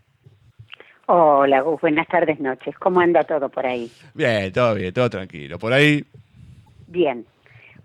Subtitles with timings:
[1.07, 2.75] Hola, Gus, buenas tardes, noches.
[2.77, 3.91] ¿Cómo anda todo por ahí?
[4.13, 5.59] Bien, todo bien, todo tranquilo.
[5.59, 6.03] ¿Por ahí?
[6.87, 7.25] Bien,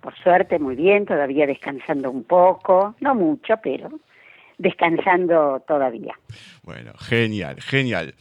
[0.00, 3.90] por suerte, muy bien, todavía descansando un poco, no mucho, pero
[4.60, 6.14] descansando todavía.
[6.62, 8.14] Bueno, genial, genial.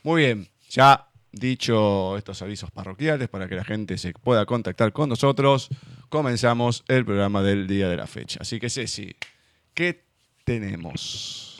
[0.03, 5.09] Muy bien, ya dicho estos avisos parroquiales para que la gente se pueda contactar con
[5.09, 5.69] nosotros,
[6.09, 8.39] comenzamos el programa del día de la fecha.
[8.41, 9.15] Así que Ceci,
[9.73, 10.05] ¿qué
[10.43, 11.58] tenemos?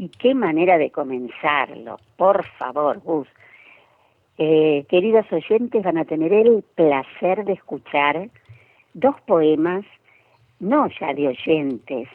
[0.00, 3.28] Y qué manera de comenzarlo, por favor, Gus.
[4.38, 8.30] Eh, queridos oyentes, van a tener el placer de escuchar
[8.94, 9.84] dos poemas,
[10.58, 12.08] no ya de oyentes,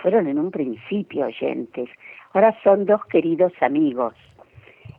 [0.00, 1.90] fueron en un principio oyentes,
[2.32, 4.14] ahora son dos queridos amigos.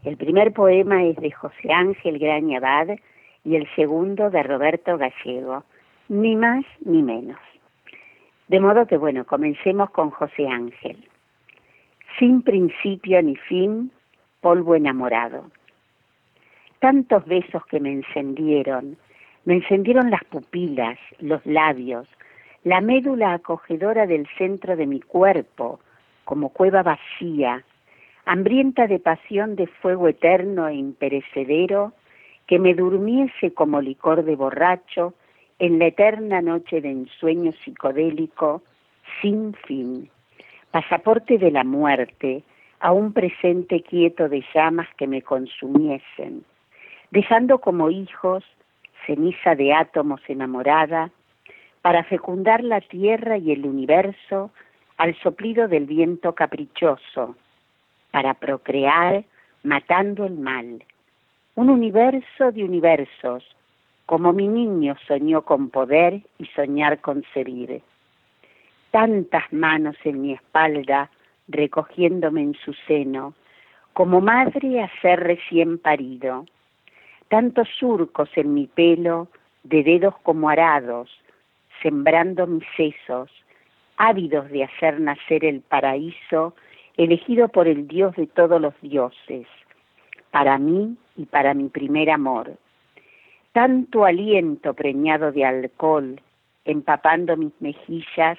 [0.04, 3.00] El primer poema es de José Ángel Graña Abad
[3.46, 5.64] y el segundo de Roberto Gallego,
[6.08, 7.40] ni más ni menos.
[8.48, 11.07] De modo que, bueno, comencemos con José Ángel.
[12.20, 13.92] Sin principio ni fin,
[14.42, 15.52] polvo enamorado.
[16.80, 18.98] Tantos besos que me encendieron,
[19.46, 22.08] me encendieron las pupilas, los labios,
[22.64, 25.80] la médula acogedora del centro de mi cuerpo,
[26.26, 27.64] como cueva vacía,
[28.26, 31.94] hambrienta de pasión de fuego eterno e imperecedero,
[32.48, 35.14] que me durmiese como licor de borracho
[35.60, 38.64] en la eterna noche de ensueño psicodélico
[39.22, 40.10] sin fin,
[40.72, 42.44] pasaporte de la muerte
[42.80, 46.44] a un presente quieto de llamas que me consumiesen,
[47.12, 48.44] dejando como hijos
[49.06, 51.10] ceniza de átomos enamorada,
[51.82, 54.52] para fecundar la tierra y el universo
[54.98, 57.36] al soplido del viento caprichoso,
[58.12, 59.24] para procrear
[59.64, 60.84] matando el mal.
[61.56, 63.44] Un universo de universos,
[64.06, 67.82] como mi niño soñó con poder y soñar concebir.
[68.92, 71.10] Tantas manos en mi espalda
[71.48, 73.34] recogiéndome en su seno,
[73.94, 76.46] como madre a ser recién parido.
[77.30, 79.28] Tantos surcos en mi pelo,
[79.64, 81.10] de dedos como arados,
[81.82, 83.30] sembrando mis sesos,
[83.98, 86.56] ávidos de hacer nacer el paraíso
[86.96, 89.48] elegido por el Dios de todos los dioses,
[90.32, 92.58] para mí y para mi primer amor.
[93.52, 96.22] Tanto aliento preñado de alcohol,
[96.66, 98.38] empapando mis mejillas,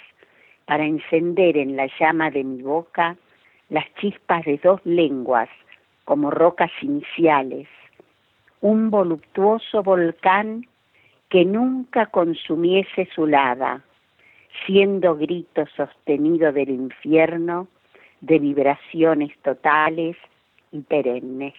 [0.68, 3.16] para encender en la llama de mi boca
[3.70, 5.48] las chispas de dos lenguas
[6.04, 7.66] como rocas iniciales,
[8.60, 10.66] un voluptuoso volcán
[11.30, 13.80] que nunca consumiese su lava,
[14.66, 17.66] siendo grito sostenido del infierno
[18.20, 20.18] de vibraciones totales
[20.70, 21.54] y perennes.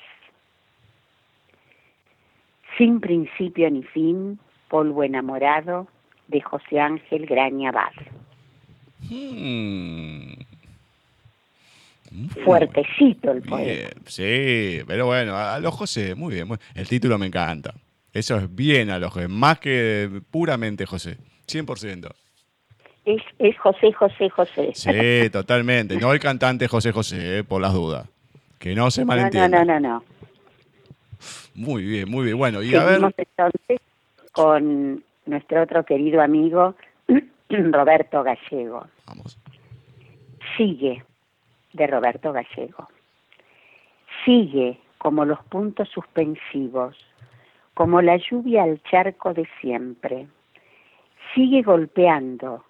[2.77, 5.87] Sin principio ni fin, polvo enamorado
[6.27, 8.18] de José Ángel Graña Bar.
[9.09, 10.33] Hmm.
[12.43, 13.89] Fuertecito el poema.
[14.05, 16.47] sí, pero bueno, a los José, muy bien.
[16.75, 17.73] el título me encanta.
[18.13, 21.17] Eso es bien a los José, más que puramente José,
[21.47, 22.11] 100%.
[23.05, 24.71] Es, es José, José, José.
[24.73, 25.97] Sí, totalmente.
[25.97, 28.07] No el cantante José José, eh, por las dudas.
[28.57, 29.63] Que no se malentienda.
[29.63, 30.03] No, no, no, no.
[31.55, 32.37] Muy bien, muy bien.
[32.37, 33.01] Bueno, y a ver.
[33.17, 33.79] entonces
[34.31, 36.75] con nuestro otro querido amigo
[37.71, 38.85] Roberto Gallego.
[39.07, 39.39] Vamos.
[40.55, 41.03] Sigue,
[41.73, 42.87] de Roberto Gallego.
[44.23, 46.95] Sigue como los puntos suspensivos,
[47.73, 50.27] como la lluvia al charco de siempre.
[51.33, 52.63] Sigue golpeando,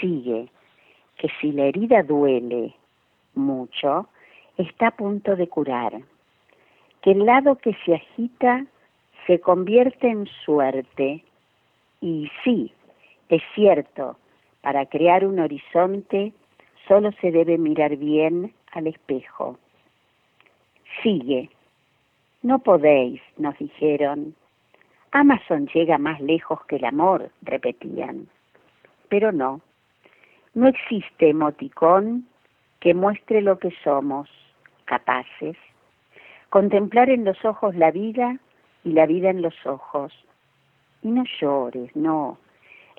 [0.00, 0.48] sigue,
[1.16, 2.74] que si la herida duele
[3.34, 4.08] mucho,
[4.56, 6.00] está a punto de curar.
[7.02, 8.66] Que el lado que se agita
[9.26, 11.24] se convierte en suerte.
[12.02, 12.72] Y sí,
[13.30, 14.16] es cierto,
[14.60, 16.32] para crear un horizonte
[16.88, 19.56] solo se debe mirar bien al espejo.
[21.02, 21.48] Sigue.
[22.42, 24.34] No podéis, nos dijeron.
[25.12, 28.28] Amazon llega más lejos que el amor, repetían.
[29.08, 29.60] Pero no.
[30.54, 32.26] No existe emoticón
[32.80, 34.28] que muestre lo que somos
[34.86, 35.56] capaces.
[36.48, 38.38] Contemplar en los ojos la vida
[38.82, 40.12] y la vida en los ojos.
[41.02, 42.38] Y no llores, no.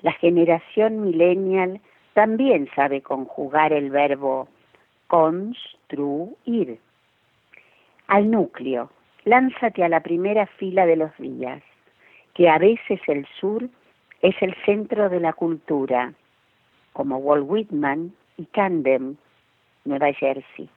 [0.02, 1.80] La generación millennial
[2.14, 4.48] también sabe conjugar el verbo
[5.06, 6.78] construir.
[8.08, 8.90] Al núcleo,
[9.24, 11.62] lánzate a la primera fila de los días,
[12.34, 13.68] que a veces el sur
[14.22, 16.14] es el centro de la cultura,
[16.92, 19.18] como Walt Whitman y Camden,
[19.84, 20.68] Nueva Jersey.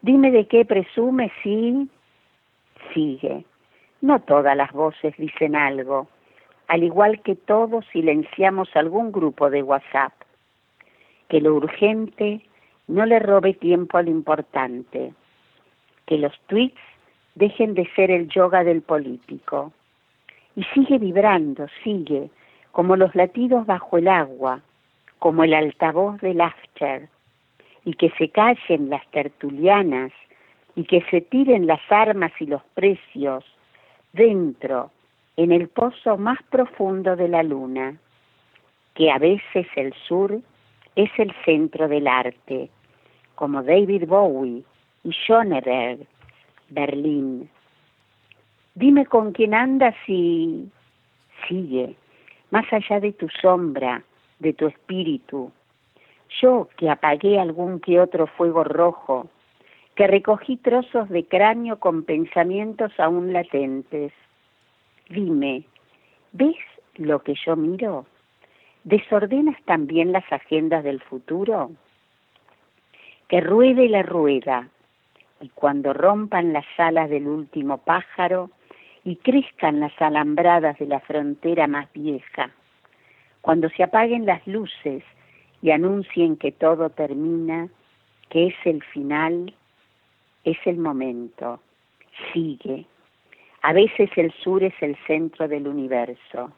[0.00, 1.88] Dime de qué presume si
[2.92, 3.44] sigue.
[4.00, 6.08] No todas las voces dicen algo,
[6.68, 10.12] al igual que todos silenciamos algún grupo de WhatsApp.
[11.28, 12.42] Que lo urgente
[12.88, 15.12] no le robe tiempo a lo importante.
[16.06, 16.80] Que los tweets
[17.34, 19.72] dejen de ser el yoga del político.
[20.56, 22.30] Y sigue vibrando, sigue,
[22.72, 24.60] como los latidos bajo el agua,
[25.18, 27.08] como el altavoz del after,
[27.84, 30.12] y que se callen las tertulianas
[30.74, 33.44] y que se tiren las armas y los precios
[34.12, 34.90] dentro
[35.36, 37.96] en el pozo más profundo de la luna,
[38.94, 40.40] que a veces el sur
[40.96, 42.68] es el centro del arte,
[43.34, 44.62] como David Bowie
[45.04, 46.06] y Schoenberg,
[46.68, 47.48] Berlín.
[48.74, 50.68] Dime con quién andas y
[51.48, 51.96] sigue,
[52.50, 54.02] más allá de tu sombra,
[54.38, 55.50] de tu espíritu.
[56.40, 59.28] Yo que apagué algún que otro fuego rojo,
[59.94, 64.12] que recogí trozos de cráneo con pensamientos aún latentes.
[65.08, 65.64] Dime,
[66.32, 66.56] ¿ves
[66.96, 68.06] lo que yo miro?
[68.84, 71.70] ¿Desordenas también las agendas del futuro?
[73.28, 74.68] Que ruede la rueda,
[75.40, 78.50] y cuando rompan las alas del último pájaro
[79.04, 82.50] y crezcan las alambradas de la frontera más vieja,
[83.40, 85.02] cuando se apaguen las luces
[85.60, 87.68] y anuncien que todo termina,
[88.30, 89.52] que es el final,
[90.44, 91.60] es el momento,
[92.32, 92.86] sigue.
[93.62, 96.52] A veces el sur es el centro del universo,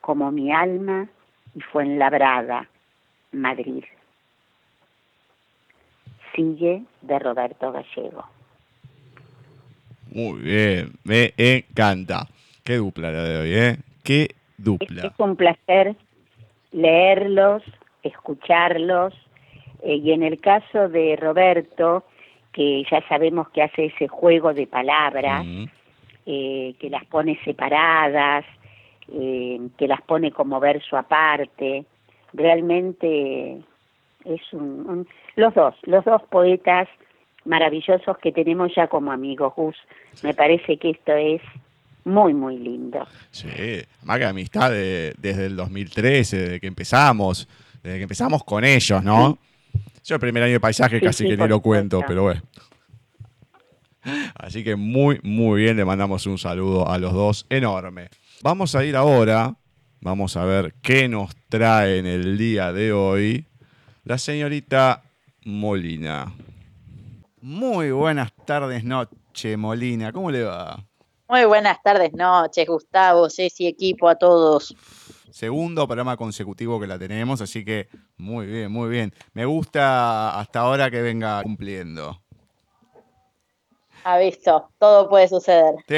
[0.00, 1.08] como mi alma
[1.54, 2.68] y fue labrada
[3.32, 3.84] Madrid.
[6.34, 8.24] Sigue de Roberto Gallego.
[10.12, 12.26] Muy bien, me encanta.
[12.62, 13.76] Qué dupla la de hoy, ¿eh?
[14.04, 15.06] Qué dupla.
[15.06, 15.96] Es, un placer
[16.72, 17.62] leerlos,
[18.02, 19.14] escucharlos,
[19.82, 22.04] eh, y en el caso de Roberto,
[22.52, 25.46] que ya sabemos que hace ese juego de palabras,
[26.30, 28.44] eh, que las pone separadas,
[29.10, 31.86] eh, que las pone como verso aparte,
[32.34, 33.56] realmente
[34.26, 36.86] es un, los dos, los dos poetas
[37.46, 39.76] maravillosos que tenemos ya como amigos, Gus.
[40.22, 41.40] Me parece que esto es
[42.04, 43.06] muy, muy lindo.
[43.30, 43.48] Sí,
[44.02, 47.48] más que amistad desde el 2013, desde que empezamos,
[47.82, 49.38] desde que empezamos con ellos, ¿no?
[50.04, 52.42] Yo el primer año de paisaje casi que ni lo cuento, pero bueno.
[54.34, 58.08] Así que muy, muy bien, le mandamos un saludo a los dos enorme.
[58.42, 59.56] Vamos a ir ahora,
[60.00, 63.46] vamos a ver qué nos trae en el día de hoy
[64.04, 65.02] la señorita
[65.44, 66.32] Molina.
[67.40, 70.12] Muy buenas tardes, noche, Molina.
[70.12, 70.84] ¿Cómo le va?
[71.28, 74.74] Muy buenas tardes, noches, Gustavo, Ceci, equipo, a todos
[75.38, 79.14] segundo programa consecutivo que la tenemos, así que muy bien, muy bien.
[79.34, 82.20] Me gusta hasta ahora que venga cumpliendo.
[84.04, 85.74] Ha visto, todo puede suceder.
[85.88, 85.96] Sí.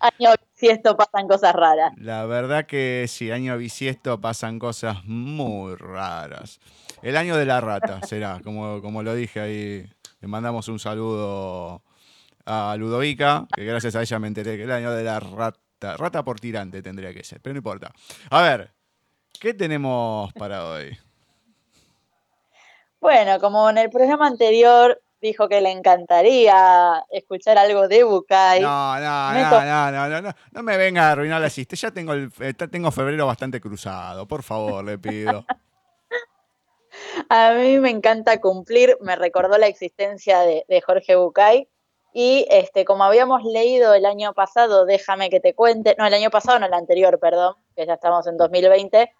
[0.00, 1.92] año bisiesto pasan cosas raras.
[1.96, 6.60] La verdad que sí, año bisiesto pasan cosas muy raras.
[7.02, 9.90] El año de la rata será, como, como lo dije ahí.
[10.20, 11.82] Le mandamos un saludo
[12.44, 16.22] a Ludovica, que gracias a ella me enteré que el año de la rata Rata
[16.22, 17.92] por tirante tendría que ser, pero no importa.
[18.30, 18.72] A ver,
[19.40, 20.98] ¿qué tenemos para hoy?
[23.00, 28.60] Bueno, como en el programa anterior dijo que le encantaría escuchar algo de Bucay.
[28.60, 31.76] No, no, no, no, no, no, no, me venga a arruinar la cista.
[31.76, 32.30] Ya tengo, el,
[32.70, 34.26] tengo febrero bastante cruzado.
[34.26, 35.44] Por favor, le pido.
[37.28, 38.96] a mí me encanta cumplir.
[39.00, 41.68] Me recordó la existencia de, de Jorge Bucay
[42.12, 46.30] y este, como habíamos leído el año pasado, déjame que te cuente, no, el año
[46.30, 49.12] pasado, no, el anterior, perdón, que ya estamos en 2020,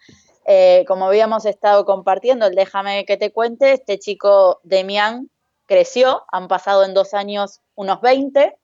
[0.45, 5.29] eh, como habíamos estado compartiendo el déjame que te cuente, este chico Demian
[5.71, 8.57] creció, han pasado en dos años unos 20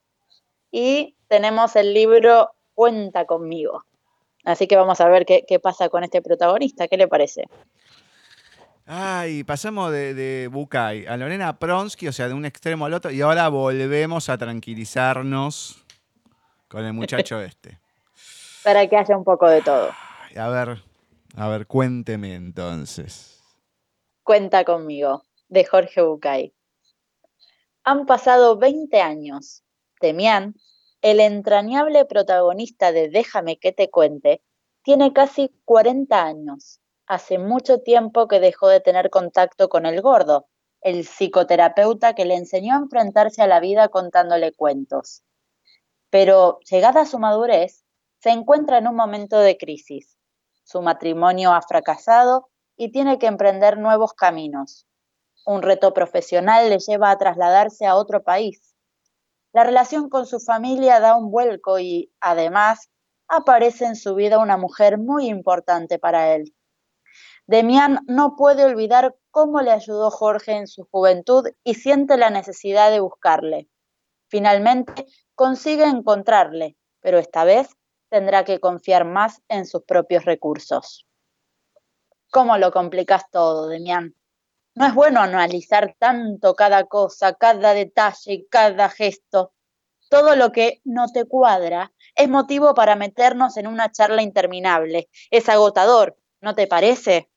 [0.71, 3.85] y tenemos el libro Cuenta conmigo.
[4.43, 7.45] Así que vamos a ver qué, qué pasa con este protagonista, ¿qué le parece?
[8.85, 13.09] Ay, pasamos de, de Bucay a Lorena Pronsky, o sea, de un extremo al otro,
[13.09, 15.85] y ahora volvemos a tranquilizarnos
[16.67, 17.79] con el muchacho este.
[18.65, 19.91] Para que haya un poco de todo.
[20.35, 20.83] a ver,
[21.37, 23.41] a ver, cuénteme entonces.
[24.23, 26.53] Cuenta conmigo, de Jorge Bucay.
[27.89, 29.63] Han pasado 20 años.
[30.01, 30.55] Temián,
[31.01, 34.43] el entrañable protagonista de Déjame que te cuente,
[34.81, 40.47] tiene casi 40 años hace mucho tiempo que dejó de tener contacto con el gordo,
[40.81, 45.23] el psicoterapeuta que le enseñó a enfrentarse a la vida contándole cuentos.
[46.09, 47.85] Pero, llegada a su madurez,
[48.19, 50.17] se encuentra en un momento de crisis.
[50.65, 54.86] Su matrimonio ha fracasado y tiene que emprender nuevos caminos.
[55.47, 58.75] Un reto profesional le lleva a trasladarse a otro país.
[59.53, 62.91] La relación con su familia da un vuelco y, además,
[63.27, 66.53] aparece en su vida una mujer muy importante para él,
[67.47, 72.91] Demián no puede olvidar cómo le ayudó Jorge en su juventud y siente la necesidad
[72.91, 73.69] de buscarle.
[74.27, 77.69] Finalmente consigue encontrarle, pero esta vez
[78.09, 81.07] tendrá que confiar más en sus propios recursos.
[82.31, 84.13] ¿Cómo lo complicas todo, Demián?
[84.77, 89.51] No es bueno analizar tanto cada cosa, cada detalle, cada gesto.
[90.07, 95.09] Todo lo que no te cuadra es motivo para meternos en una charla interminable.
[95.31, 97.27] Es agotador, ¿no te parece?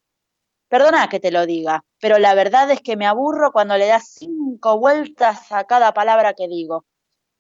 [0.69, 4.11] Perdona que te lo diga, pero la verdad es que me aburro cuando le das
[4.19, 6.85] cinco vueltas a cada palabra que digo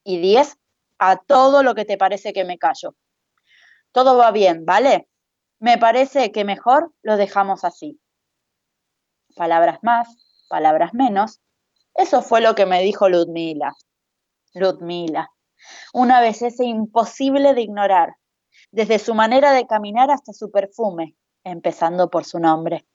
[0.02, 0.56] y diez
[0.98, 2.94] a todo lo que te parece que me callo.
[3.92, 5.08] Todo va bien, ¿vale?
[5.58, 8.00] Me parece que mejor lo dejamos así.
[9.40, 10.06] Palabras más,
[10.50, 11.40] palabras menos.
[11.94, 13.72] Eso fue lo que me dijo Ludmila.
[14.52, 15.30] Ludmila,
[15.94, 18.16] una belleza imposible de ignorar,
[18.70, 22.86] desde su manera de caminar hasta su perfume, empezando por su nombre.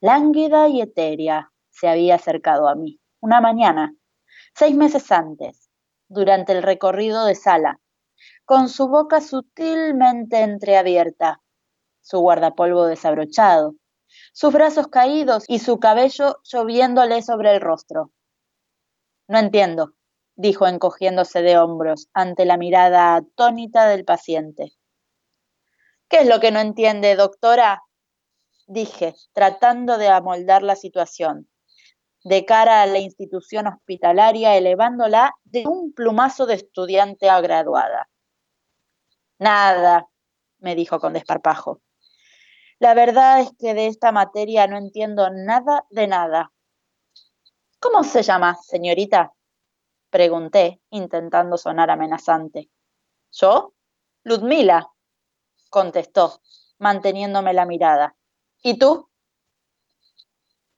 [0.00, 3.94] Lánguida y etérea se había acercado a mí, una mañana,
[4.54, 5.70] seis meses antes,
[6.08, 7.80] durante el recorrido de sala,
[8.44, 11.40] con su boca sutilmente entreabierta,
[12.02, 13.76] su guardapolvo desabrochado,
[14.32, 18.12] sus brazos caídos y su cabello lloviéndole sobre el rostro.
[19.28, 19.94] No entiendo,
[20.36, 24.72] dijo encogiéndose de hombros ante la mirada atónita del paciente.
[26.08, 27.82] ¿Qué es lo que no entiende, doctora?
[28.66, 31.48] dije, tratando de amoldar la situación,
[32.24, 38.08] de cara a la institución hospitalaria, elevándola de un plumazo de estudiante a graduada.
[39.38, 40.08] Nada,
[40.58, 41.80] me dijo con desparpajo.
[42.78, 46.52] La verdad es que de esta materia no entiendo nada de nada.
[47.80, 49.32] ¿Cómo se llama, señorita?
[50.10, 52.70] Pregunté, intentando sonar amenazante.
[53.30, 53.74] ¿Yo?
[54.22, 54.90] Ludmila,
[55.70, 56.40] contestó,
[56.78, 58.16] manteniéndome la mirada.
[58.62, 59.08] ¿Y tú?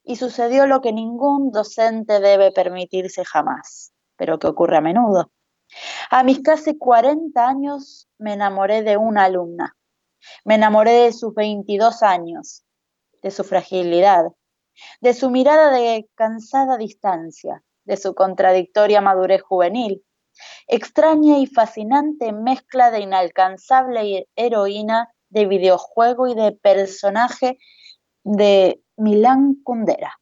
[0.02, 5.30] Y sucedió lo que ningún docente debe permitirse jamás, pero que ocurre a menudo.
[6.10, 9.75] A mis casi 40 años me enamoré de una alumna.
[10.45, 12.64] Me enamoré de sus 22 años,
[13.23, 14.26] de su fragilidad,
[15.00, 20.04] de su mirada de cansada distancia, de su contradictoria madurez juvenil,
[20.66, 27.59] extraña y fascinante mezcla de inalcanzable heroína de videojuego y de personaje
[28.23, 30.21] de Milán Kundera.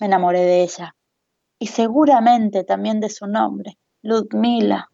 [0.00, 0.96] Me enamoré de ella
[1.58, 4.90] y seguramente también de su nombre, Ludmila.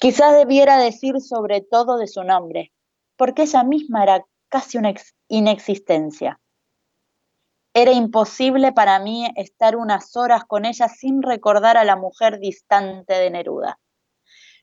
[0.00, 2.72] Quizás debiera decir sobre todo de su nombre,
[3.18, 4.94] porque ella misma era casi una
[5.26, 6.40] inexistencia.
[7.74, 13.14] Era imposible para mí estar unas horas con ella sin recordar a la mujer distante
[13.14, 13.78] de Neruda.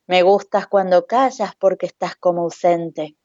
[0.07, 3.17] Me gustas cuando callas porque estás como ausente.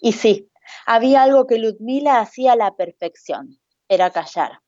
[0.00, 0.50] Y sí,
[0.86, 4.60] había algo que Ludmila hacía a la perfección, era callar.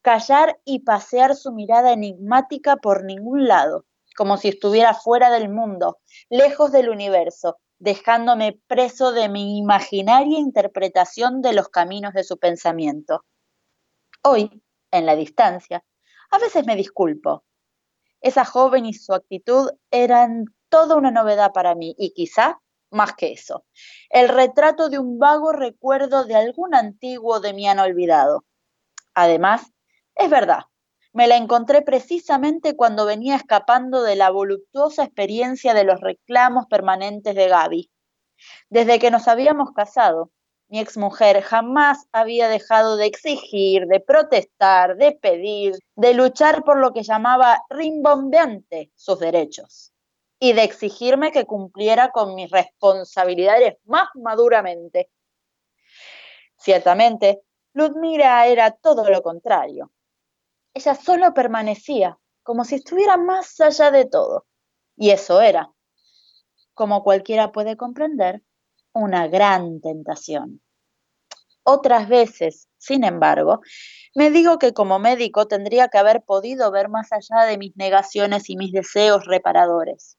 [0.00, 3.86] Callar y pasear su mirada enigmática por ningún lado,
[4.16, 11.42] como si estuviera fuera del mundo, lejos del universo, dejándome preso de mi imaginaria interpretación
[11.42, 13.24] de los caminos de su pensamiento.
[14.22, 15.84] Hoy, en la distancia,
[16.30, 17.42] a veces me disculpo.
[18.20, 22.60] Esa joven y su actitud eran toda una novedad para mí y quizá
[22.92, 23.64] más que eso,
[24.10, 28.44] el retrato de un vago recuerdo de algún antiguo de mi han olvidado.
[29.14, 29.72] Además,
[30.14, 30.66] es verdad,
[31.12, 37.34] me la encontré precisamente cuando venía escapando de la voluptuosa experiencia de los reclamos permanentes
[37.34, 37.90] de Gaby.
[38.70, 40.30] Desde que nos habíamos casado,
[40.68, 46.94] mi exmujer jamás había dejado de exigir, de protestar, de pedir, de luchar por lo
[46.94, 49.92] que llamaba rimbombeante sus derechos
[50.38, 55.10] y de exigirme que cumpliera con mis responsabilidades más maduramente.
[56.56, 57.42] Ciertamente,
[57.74, 59.90] Ludmila era todo lo contrario.
[60.74, 64.46] Ella solo permanecía, como si estuviera más allá de todo.
[64.96, 65.70] Y eso era,
[66.74, 68.42] como cualquiera puede comprender,
[68.92, 70.62] una gran tentación.
[71.64, 73.60] Otras veces, sin embargo,
[74.14, 78.50] me digo que como médico tendría que haber podido ver más allá de mis negaciones
[78.50, 80.18] y mis deseos reparadores.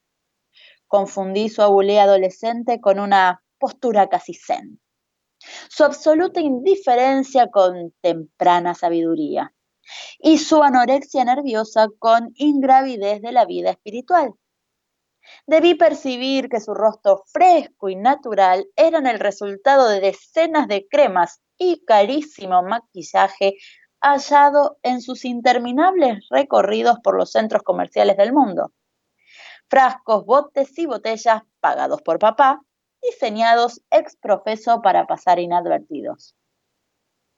[0.87, 4.79] Confundí su abulé adolescente con una postura casi zen,
[5.69, 9.53] su absoluta indiferencia con temprana sabiduría
[10.19, 14.33] y su anorexia nerviosa con ingravidez de la vida espiritual.
[15.47, 21.41] Debí percibir que su rostro fresco y natural eran el resultado de decenas de cremas
[21.57, 23.55] y carísimo maquillaje
[24.01, 28.73] hallado en sus interminables recorridos por los centros comerciales del mundo.
[29.69, 32.61] Frascos, botes y botellas pagados por papá,
[33.01, 36.35] diseñados ex profeso para pasar inadvertidos.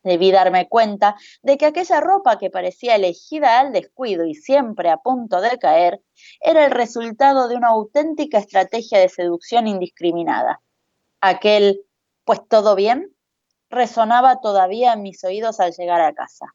[0.06, 4.98] Debí darme cuenta de que aquella ropa que parecía elegida al descuido y siempre a
[4.98, 6.00] punto de caer
[6.42, 10.62] era el resultado de una auténtica estrategia de seducción indiscriminada.
[11.22, 11.82] Aquel,
[12.24, 13.16] pues todo bien,
[13.72, 16.54] resonaba todavía en mis oídos al llegar a casa.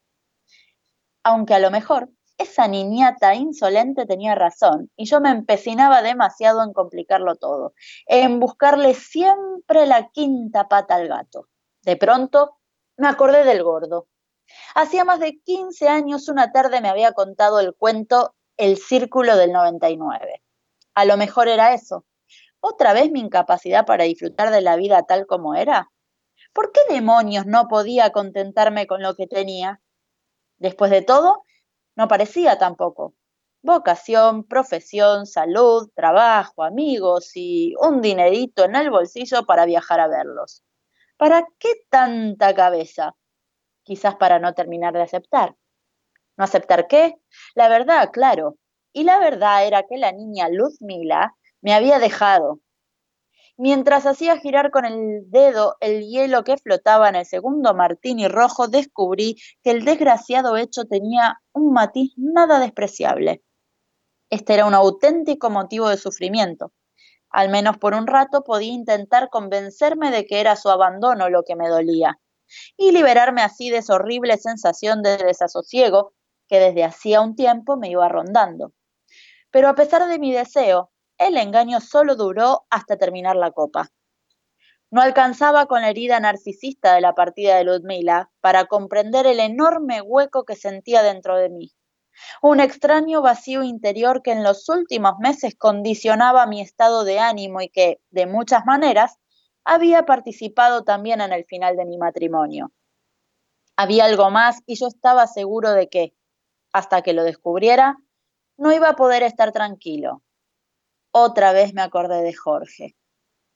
[1.21, 6.71] Aunque a lo mejor esa niñata insolente tenía razón y yo me empecinaba demasiado en
[6.71, 7.73] complicarlo todo,
[8.05, 11.49] en buscarle siempre la quinta pata al gato.
[11.81, 12.60] De pronto
[13.01, 14.07] me acordé del gordo.
[14.75, 19.51] Hacía más de 15 años una tarde me había contado el cuento El Círculo del
[19.51, 20.41] 99.
[20.93, 22.05] A lo mejor era eso,
[22.63, 25.89] ¿Otra vez mi incapacidad para disfrutar de la vida tal como era?
[26.53, 29.81] ¿Por qué demonios no podía contentarme con lo que tenía?
[30.59, 31.43] Después de todo,
[31.95, 33.15] no parecía tampoco.
[33.63, 40.63] Vocación, profesión, salud, trabajo, amigos y un dinerito en el bolsillo para viajar a verlos.
[41.21, 43.15] ¿Para qué tanta cabeza?
[43.83, 45.55] Quizás para no terminar de aceptar.
[46.35, 47.13] ¿No aceptar qué?
[47.53, 48.57] La verdad, claro.
[48.91, 52.61] Y la verdad era que la niña Luzmila me había dejado.
[53.55, 58.67] Mientras hacía girar con el dedo el hielo que flotaba en el segundo martini rojo,
[58.67, 63.43] descubrí que el desgraciado hecho tenía un matiz nada despreciable.
[64.31, 66.73] Este era un auténtico motivo de sufrimiento.
[67.31, 71.55] Al menos por un rato podía intentar convencerme de que era su abandono lo que
[71.55, 72.19] me dolía,
[72.77, 76.13] y liberarme así de esa horrible sensación de desasosiego
[76.47, 78.73] que desde hacía un tiempo me iba rondando.
[79.51, 83.89] Pero a pesar de mi deseo, el engaño solo duró hasta terminar la copa.
[84.89, 90.01] No alcanzaba con la herida narcisista de la partida de Ludmila para comprender el enorme
[90.01, 91.71] hueco que sentía dentro de mí.
[92.41, 97.69] Un extraño vacío interior que en los últimos meses condicionaba mi estado de ánimo y
[97.69, 99.19] que, de muchas maneras,
[99.63, 102.71] había participado también en el final de mi matrimonio.
[103.75, 106.13] Había algo más y yo estaba seguro de que,
[106.73, 107.97] hasta que lo descubriera,
[108.57, 110.23] no iba a poder estar tranquilo.
[111.11, 112.95] Otra vez me acordé de Jorge.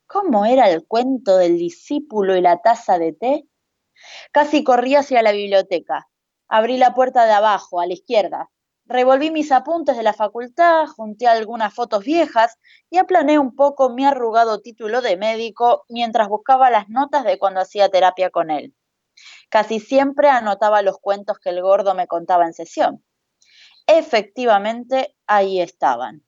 [0.08, 3.48] ¿Cómo era el cuento del discípulo y la taza de té?
[4.32, 6.08] Casi corrí hacia la biblioteca.
[6.48, 8.50] Abrí la puerta de abajo, a la izquierda.
[8.88, 12.60] Revolví mis apuntes de la facultad, junté algunas fotos viejas
[12.92, 17.62] y aplané un poco mi arrugado título de médico mientras buscaba las notas de cuando
[17.62, 18.76] hacía terapia con él.
[19.50, 23.04] Casi siempre anotaba los cuentos que el gordo me contaba en sesión.
[23.88, 26.24] Efectivamente, ahí estaban.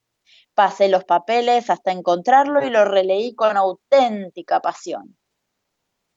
[0.55, 5.15] Pasé los papeles hasta encontrarlo y lo releí con auténtica pasión.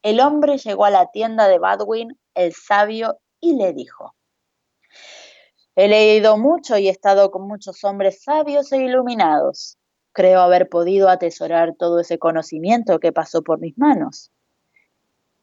[0.02, 4.14] El hombre llegó a la tienda de Badwin, el sabio, y le dijo,
[5.76, 9.78] He leído mucho y he estado con muchos hombres sabios e iluminados.
[10.12, 14.30] Creo haber podido atesorar todo ese conocimiento que pasó por mis manos.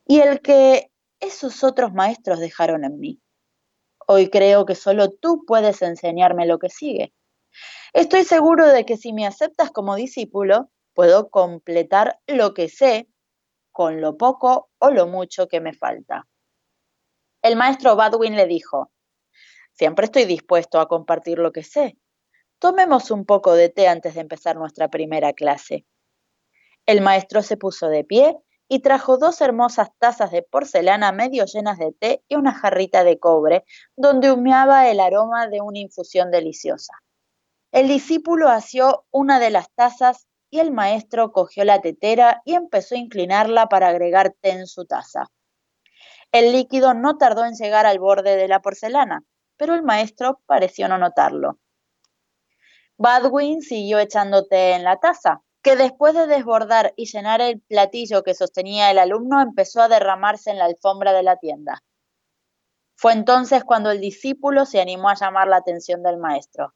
[0.06, 3.22] Y el que esos otros maestros dejaron en mí.
[4.06, 7.14] Hoy creo que solo tú puedes enseñarme lo que sigue.
[7.94, 13.08] Estoy seguro de que si me aceptas como discípulo, puedo completar lo que sé
[13.72, 16.28] con lo poco o lo mucho que me falta.
[17.48, 18.92] El maestro Badwin le dijo,
[19.72, 21.98] Siempre estoy dispuesto a compartir lo que sé.
[22.60, 25.86] Tomemos un poco de té antes de empezar nuestra primera clase.
[26.86, 31.78] El maestro se puso de pie y trajo dos hermosas tazas de porcelana medio llenas
[31.78, 33.64] de té y una jarrita de cobre,
[33.96, 36.96] donde humeaba el aroma de una infusión deliciosa.
[37.72, 42.96] El discípulo asió una de las tazas y el maestro cogió la tetera y empezó
[42.96, 45.28] a inclinarla para agregar té en su taza.
[46.38, 49.24] El líquido no tardó en llegar al borde de la porcelana
[49.58, 51.60] pero el maestro pareció no notarlo.
[52.98, 58.24] Badwin siguió echando té en la taza, que después de desbordar y llenar el platillo
[58.24, 61.84] que sostenía el alumno empezó a derramarse en la alfombra de la tienda.
[62.96, 66.74] Fue entonces cuando el discípulo se animó a llamar la atención del maestro.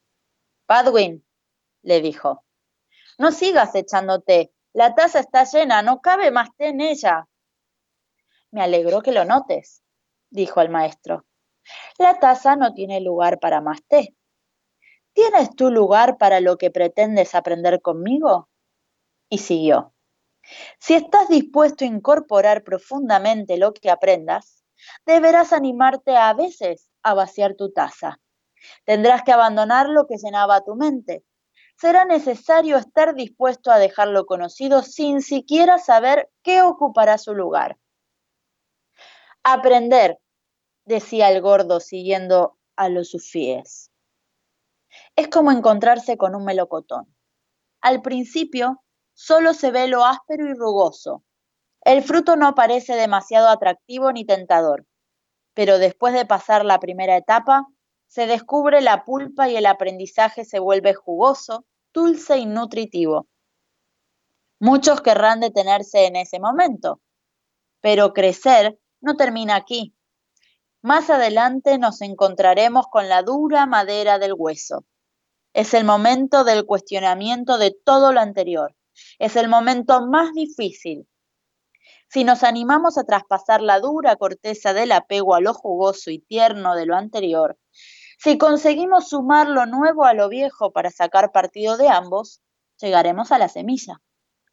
[0.67, 1.25] Badwin,
[1.83, 2.43] le dijo,
[3.17, 7.27] no sigas echando té, la taza está llena, no cabe más té en ella.
[8.51, 9.81] Me alegro que lo notes,
[10.29, 11.25] dijo el maestro.
[11.97, 14.15] La taza no tiene lugar para más té.
[15.13, 18.49] ¿Tienes tú lugar para lo que pretendes aprender conmigo?
[19.29, 19.93] Y siguió.
[20.79, 24.63] Si estás dispuesto a incorporar profundamente lo que aprendas,
[25.05, 28.19] deberás animarte a veces a vaciar tu taza.
[28.85, 31.23] Tendrás que abandonar lo que llenaba tu mente.
[31.77, 37.77] Será necesario estar dispuesto a dejarlo conocido sin siquiera saber qué ocupará su lugar.
[39.43, 40.19] Aprender
[40.85, 43.89] decía el gordo siguiendo a los sufíes.
[45.15, 47.15] Es como encontrarse con un melocotón.
[47.81, 51.23] Al principio solo se ve lo áspero y rugoso.
[51.83, 54.85] El fruto no parece demasiado atractivo ni tentador,
[55.55, 57.65] pero después de pasar la primera etapa,
[58.05, 63.27] se descubre la pulpa y el aprendizaje se vuelve jugoso, dulce y nutritivo.
[64.59, 67.01] Muchos querrán detenerse en ese momento,
[67.79, 69.93] pero crecer no termina aquí.
[70.81, 74.85] Más adelante nos encontraremos con la dura madera del hueso.
[75.53, 78.75] Es el momento del cuestionamiento de todo lo anterior.
[79.19, 81.07] Es el momento más difícil.
[82.09, 86.75] Si nos animamos a traspasar la dura corteza del apego a lo jugoso y tierno
[86.75, 87.57] de lo anterior,
[88.17, 92.41] si conseguimos sumar lo nuevo a lo viejo para sacar partido de ambos,
[92.79, 94.01] llegaremos a la semilla.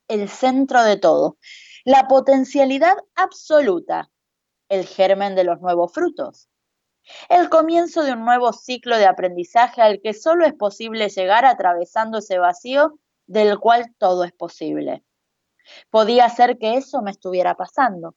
[0.08, 1.36] el centro de todo,
[1.84, 4.10] la potencialidad absoluta,
[4.68, 6.48] el germen de los nuevos frutos,
[7.28, 12.18] el comienzo de un nuevo ciclo de aprendizaje al que solo es posible llegar atravesando
[12.18, 15.04] ese vacío del cual todo es posible.
[15.90, 18.14] Podía ser que eso me estuviera pasando,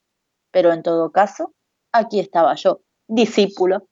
[0.52, 1.54] pero en todo caso,
[1.92, 3.88] aquí estaba yo, discípulo,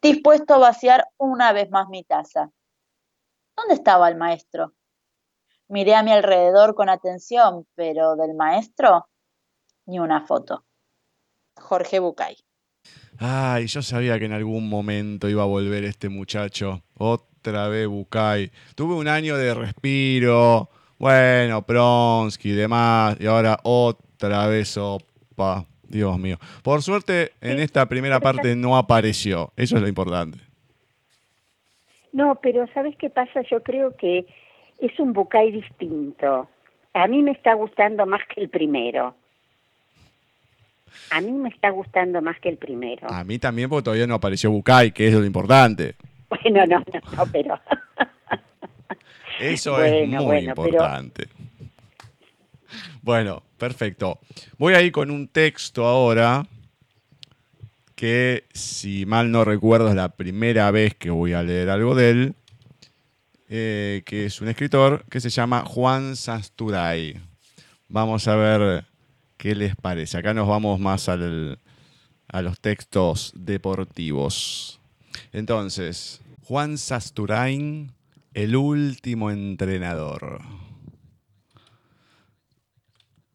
[0.00, 2.50] dispuesto a vaciar una vez más mi taza.
[3.56, 4.74] ¿Dónde estaba el maestro?
[5.68, 9.08] Miré a mi alrededor con atención, pero del maestro
[9.86, 10.64] ni una foto.
[11.56, 12.36] Jorge Bucay.
[13.18, 16.82] Ay, yo sabía que en algún momento iba a volver este muchacho.
[16.98, 18.50] Otra vez Bucay.
[18.74, 20.68] Tuve un año de respiro.
[20.98, 23.16] Bueno, Pronsky y demás.
[23.20, 25.66] Y ahora otra vez Opa.
[25.88, 26.38] Dios mío.
[26.62, 29.52] Por suerte, en esta primera parte no apareció.
[29.56, 30.38] Eso es lo importante.
[32.12, 33.42] No, pero ¿sabes qué pasa?
[33.50, 34.26] Yo creo que
[34.78, 36.48] es un Bucay distinto.
[36.94, 39.14] A mí me está gustando más que el primero.
[41.10, 43.10] A mí me está gustando más que el primero.
[43.10, 45.96] A mí también, porque todavía no apareció Bucay, que es lo importante.
[46.28, 46.84] Bueno, no, no,
[47.16, 47.60] no pero.
[49.40, 51.28] Eso es muy importante.
[53.02, 54.18] Bueno, perfecto.
[54.58, 56.46] Voy a ir con un texto ahora
[57.94, 62.10] que, si mal no recuerdo, es la primera vez que voy a leer algo de
[62.10, 62.34] él,
[63.48, 67.20] eh, que es un escritor que se llama Juan Sasturay.
[67.88, 68.84] Vamos a ver
[69.44, 70.16] qué les parece.
[70.16, 74.80] Acá nos vamos más a los textos deportivos.
[75.34, 77.92] Entonces, Juan Sasturain,
[78.32, 80.40] el último entrenador.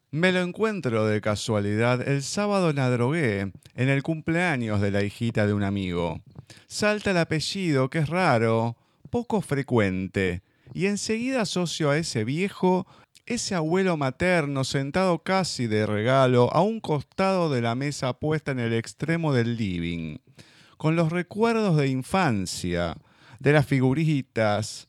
[0.10, 5.04] Me lo encuentro de casualidad el sábado en la drogué, en el cumpleaños de la
[5.04, 6.24] hijita de un amigo.
[6.66, 8.76] Salta el apellido, que es raro,
[9.12, 10.42] poco frecuente,
[10.74, 12.88] y enseguida asocio a ese viejo,
[13.30, 18.60] ese abuelo materno sentado casi de regalo a un costado de la mesa puesta en
[18.60, 20.18] el extremo del living,
[20.78, 22.98] con los recuerdos de infancia,
[23.40, 24.88] de las figuritas,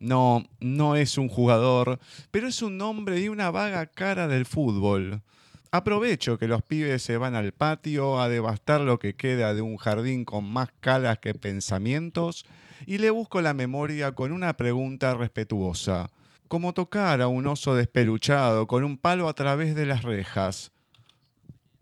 [0.00, 2.00] no, no es un jugador,
[2.32, 5.22] pero es un hombre y una vaga cara del fútbol.
[5.70, 9.76] Aprovecho que los pibes se van al patio a devastar lo que queda de un
[9.76, 12.46] jardín con más calas que pensamientos
[12.84, 16.10] y le busco la memoria con una pregunta respetuosa,
[16.46, 20.72] como tocar a un oso despeluchado con un palo a través de las rejas.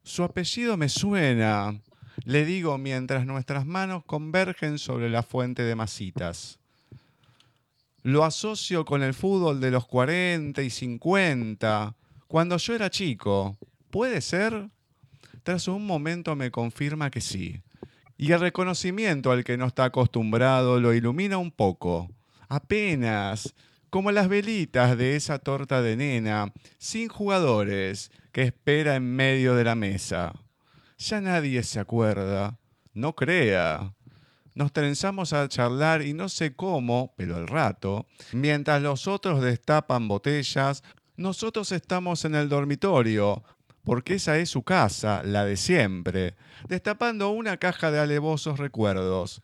[0.02, 1.80] Su apellido me suena,
[2.24, 6.58] le digo mientras nuestras manos convergen sobre la fuente de masitas
[8.04, 11.96] lo asocio con el fútbol de los 40 y 50,
[12.28, 13.56] cuando yo era chico.
[13.90, 14.68] ¿Puede ser?
[15.42, 17.62] Tras un momento me confirma que sí.
[18.18, 22.10] Y el reconocimiento al que no está acostumbrado lo ilumina un poco.
[22.46, 23.54] Apenas,
[23.94, 29.62] como las velitas de esa torta de nena, sin jugadores, que espera en medio de
[29.62, 30.32] la mesa.
[30.98, 32.58] Ya nadie se acuerda.
[32.92, 33.94] No crea.
[34.56, 40.08] Nos trenzamos a charlar y no sé cómo, pero al rato, mientras los otros destapan
[40.08, 40.82] botellas,
[41.16, 43.44] nosotros estamos en el dormitorio,
[43.84, 46.34] porque esa es su casa, la de siempre,
[46.66, 49.40] destapando una caja de alevosos recuerdos.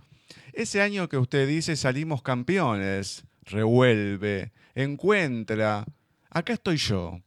[0.53, 5.85] Ese año que usted dice salimos campeones, revuelve, encuentra.
[6.31, 7.21] Acá estoy yo.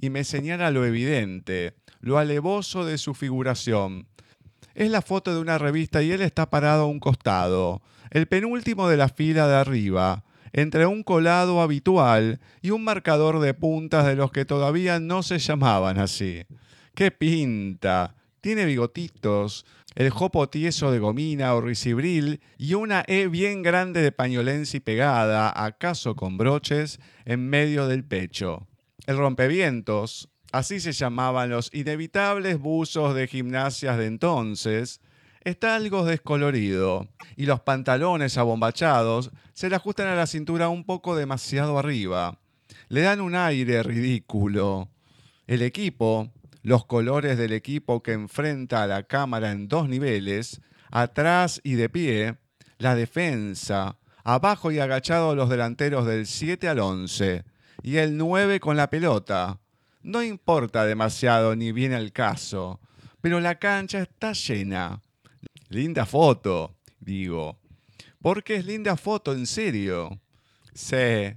[0.00, 4.06] Y me señala lo evidente, lo alevoso de su figuración.
[4.74, 8.88] Es la foto de una revista y él está parado a un costado, el penúltimo
[8.88, 14.16] de la fila de arriba, entre un colado habitual y un marcador de puntas de
[14.16, 16.44] los que todavía no se llamaban así.
[16.94, 18.14] ¡Qué pinta!
[18.40, 24.12] Tiene bigotitos, el jopo tieso de gomina o ricibril y una E bien grande de
[24.12, 28.68] pañolensi pegada, acaso con broches, en medio del pecho.
[29.06, 35.00] El rompevientos, así se llamaban los inevitables buzos de gimnasias de entonces,
[35.42, 41.16] está algo descolorido y los pantalones abombachados se le ajustan a la cintura un poco
[41.16, 42.38] demasiado arriba.
[42.88, 44.88] Le dan un aire ridículo.
[45.46, 46.30] El equipo,
[46.62, 51.88] los colores del equipo que enfrenta a la cámara en dos niveles, atrás y de
[51.88, 52.36] pie,
[52.78, 57.44] la defensa, abajo y agachado los delanteros del 7 al 11
[57.82, 59.60] y el 9 con la pelota,
[60.02, 62.80] no importa demasiado ni viene al caso,
[63.20, 65.02] pero la cancha está llena.
[65.68, 67.58] Linda foto, digo.
[68.22, 70.20] Porque es linda foto, en serio.
[70.74, 71.34] Sí.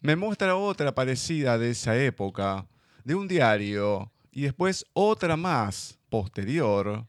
[0.00, 2.66] Me muestra otra parecida de esa época,
[3.04, 7.06] de un diario, y después otra más, posterior,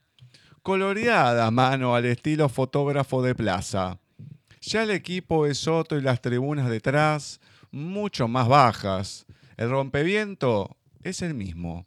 [0.61, 3.99] coloreada a mano al estilo fotógrafo de plaza.
[4.61, 9.25] Ya el equipo es otro y las tribunas detrás, mucho más bajas,
[9.57, 11.85] El rompeviento es el mismo.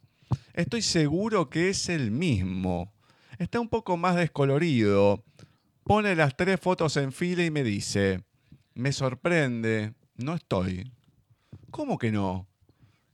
[0.53, 2.91] Estoy seguro que es el mismo.
[3.37, 5.23] Está un poco más descolorido.
[5.83, 8.23] Pone las tres fotos en fila y me dice,
[8.73, 10.91] me sorprende, no estoy.
[11.69, 12.47] ¿Cómo que no?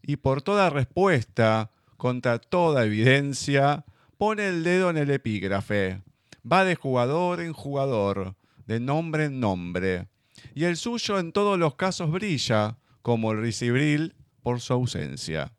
[0.01, 3.85] Y por toda respuesta, contra toda evidencia,
[4.17, 6.01] pone el dedo en el epígrafe.
[6.49, 10.07] Va de jugador en jugador, de nombre en nombre.
[10.53, 15.51] Y el suyo en todos los casos brilla, como el ricibril, por su ausencia.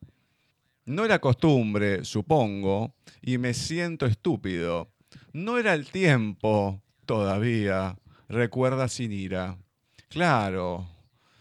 [0.84, 4.92] No era costumbre, supongo, y me siento estúpido.
[5.32, 9.58] No era el tiempo, todavía, recuerda sin ira.
[10.08, 10.88] Claro,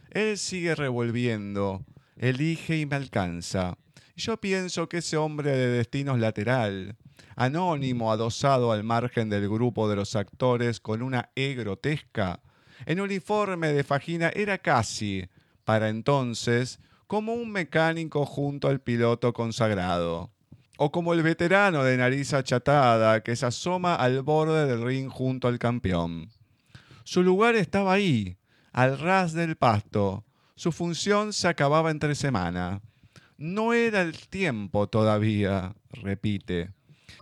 [0.10, 1.86] él sigue revolviendo,
[2.17, 3.77] elige y me alcanza.
[4.15, 6.95] Yo pienso que ese hombre de destino es lateral,
[7.36, 12.39] anónimo, adosado al margen del grupo de los actores con una E grotesca,
[12.86, 15.28] en uniforme de fajina, era casi,
[15.65, 20.32] para entonces, como un mecánico junto al piloto consagrado,
[20.78, 25.49] o como el veterano de nariz achatada que se asoma al borde del ring junto
[25.49, 26.30] al campeón.
[27.04, 28.38] Su lugar estaba ahí,
[28.71, 30.23] al ras del pasto.
[30.56, 32.82] Su función se acababa entre semana.
[33.38, 36.71] No era el tiempo todavía, repite.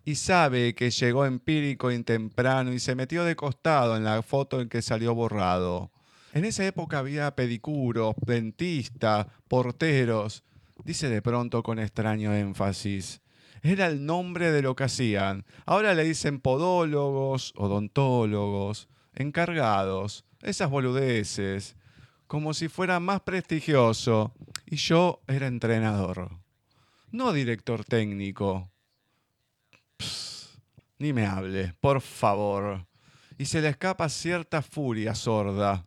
[0.05, 4.61] Y sabe que llegó empírico y temprano y se metió de costado en la foto
[4.61, 5.91] en que salió borrado.
[6.33, 10.43] En esa época había pedicuros, dentistas, porteros.
[10.83, 13.21] Dice de pronto con extraño énfasis.
[13.63, 15.45] Era el nombre de lo que hacían.
[15.65, 21.75] Ahora le dicen podólogos, odontólogos, encargados, esas boludeces,
[22.27, 24.33] como si fuera más prestigioso.
[24.65, 26.39] Y yo era entrenador,
[27.11, 28.71] no director técnico.
[30.97, 32.85] ni me hable, por favor.
[33.37, 35.85] Y se le escapa cierta furia sorda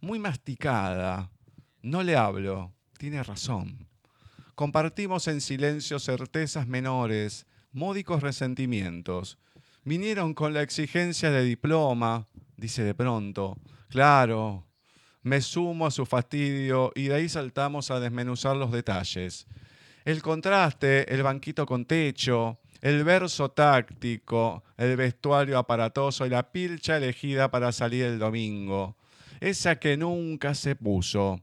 [0.00, 1.30] muy masticada.
[1.82, 3.88] No le hablo, tiene razón.
[4.54, 9.38] Compartimos en silencio certezas menores, módicos resentimientos.
[9.84, 13.56] Vinieron con la exigencia de diploma, dice de pronto.
[13.88, 14.66] Claro,
[15.28, 19.46] me sumo a su fastidio y de ahí saltamos a desmenuzar los detalles.
[20.04, 26.96] El contraste, el banquito con techo, el verso táctico, el vestuario aparatoso y la pilcha
[26.96, 28.96] elegida para salir el domingo
[29.40, 31.40] esa que nunca se puso.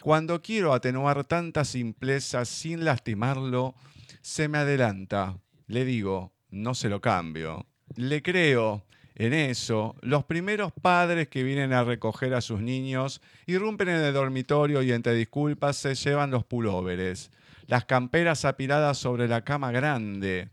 [0.00, 3.74] Cuando quiero atenuar tanta simpleza sin lastimarlo,
[4.20, 5.38] se me adelanta.
[5.66, 7.66] Le digo, no se lo cambio.
[7.94, 8.84] Le creo.
[9.18, 14.12] En eso, los primeros padres que vienen a recoger a sus niños irrumpen en el
[14.12, 17.30] dormitorio y entre disculpas se llevan los pulóveres,
[17.66, 20.50] las camperas apiladas sobre la cama grande.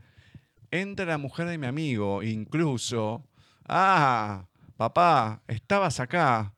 [0.72, 3.26] Entra la mujer de mi amigo, incluso.
[3.68, 4.46] Ah,
[4.78, 6.54] papá, estabas acá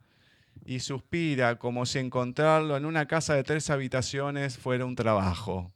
[0.63, 5.71] y suspira como si encontrarlo en una casa de tres habitaciones fuera un trabajo.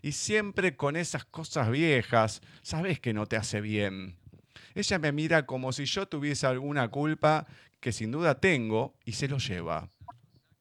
[0.00, 4.16] Y siempre con esas cosas viejas, sabes que no te hace bien.
[4.76, 7.46] Ella me mira como si yo tuviese alguna culpa,
[7.80, 9.88] que sin duda tengo, y se lo lleva.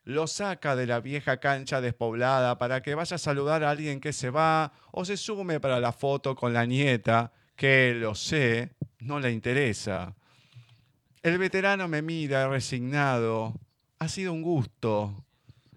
[0.05, 4.13] Lo saca de la vieja cancha despoblada para que vaya a saludar a alguien que
[4.13, 9.19] se va o se sume para la foto con la nieta, que lo sé, no
[9.19, 10.15] le interesa.
[11.21, 13.59] El veterano me mira resignado,
[13.99, 15.25] ha sido un gusto.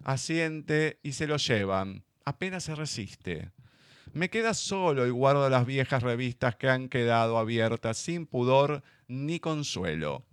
[0.05, 2.05] Asiente y se lo llevan.
[2.23, 3.51] Apenas se resiste.
[4.13, 9.39] Me queda solo y guardo las viejas revistas que han quedado abiertas sin pudor ni
[9.39, 10.23] consuelo.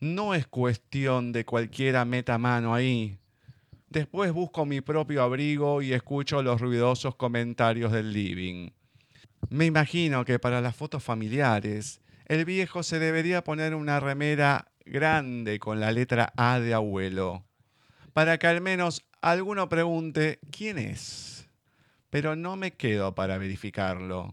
[0.00, 3.18] No es cuestión de cualquiera meta mano ahí.
[3.88, 8.70] Después busco mi propio abrigo y escucho los ruidosos comentarios del living.
[9.48, 15.58] Me imagino que para las fotos familiares, el viejo se debería poner una remera grande
[15.60, 17.44] con la letra A de abuelo,
[18.12, 21.35] para que al menos alguno pregunte quién es.
[22.16, 24.32] Pero no me quedo para verificarlo.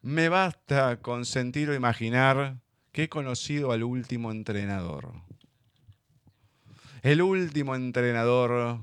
[0.00, 2.58] Me basta con sentir o imaginar
[2.92, 5.10] que he conocido al último entrenador.
[7.02, 8.78] El último entrenador,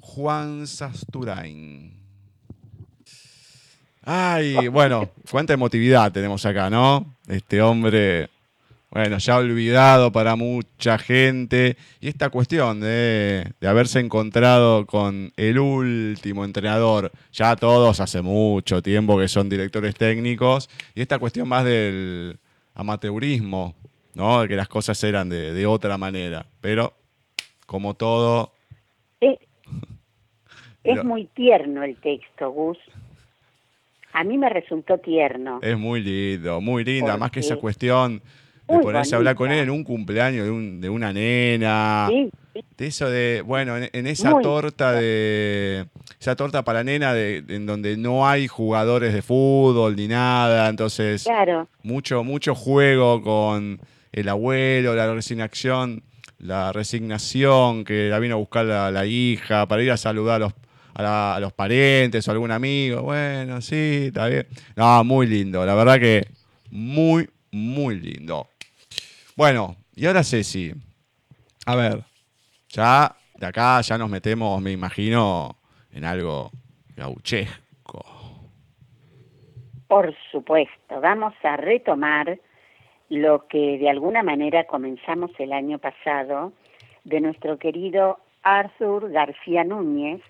[0.00, 1.98] Juan Sasturain.
[4.02, 7.16] Ay, bueno, cuánta emotividad tenemos acá, ¿no?
[7.26, 8.28] Este hombre
[8.92, 11.78] bueno, ya olvidado para mucha gente.
[11.98, 19.18] Y esta cuestión de, haberse encontrado con el último entrenador, ya todos hace mucho tiempo
[19.18, 22.38] que son directores técnicos, y esta cuestión más del
[22.74, 23.74] amateurismo,
[24.14, 24.46] ¿no?
[24.46, 26.44] que las cosas eran de, otra manera.
[26.60, 26.92] Pero,
[27.66, 28.52] como todo...
[30.84, 32.76] Es, muy tierno el texto, Gus.
[34.12, 35.60] A mí me resultó tierno.
[35.62, 37.10] Es muy lindo, muy lindo.
[37.10, 38.20] Además que esa cuestión
[38.78, 42.06] de ponerse a hablar con él en un cumpleaños de, un- de una nena.
[42.10, 44.42] Sí, sí, De eso de, bueno, en, en esa Muy.
[44.42, 45.86] torta de.
[46.20, 50.68] Esa torta para nena de, de- en donde no hay jugadores de fútbol ni nada.
[50.68, 51.68] Entonces, claro.
[51.82, 53.80] mucho, mucho juego con
[54.12, 56.02] el abuelo, la resignación,
[56.38, 60.38] la resignación que la vino a buscar la, la hija para ir a saludar a
[60.46, 60.52] los,
[60.94, 63.02] a, la- a los parientes o algún amigo.
[63.02, 64.46] Bueno, sí, está bien.
[64.76, 66.26] No, muy lindo, la verdad que
[66.70, 68.46] muy, muy lindo.
[69.34, 70.72] Bueno, y ahora Ceci,
[71.64, 72.04] a ver,
[72.68, 75.56] ya de acá ya nos metemos, me imagino,
[75.90, 76.50] en algo
[76.94, 78.04] gauchesco.
[79.88, 82.38] Por supuesto, vamos a retomar
[83.08, 86.52] lo que de alguna manera comenzamos el año pasado
[87.04, 90.20] de nuestro querido Arthur García Núñez,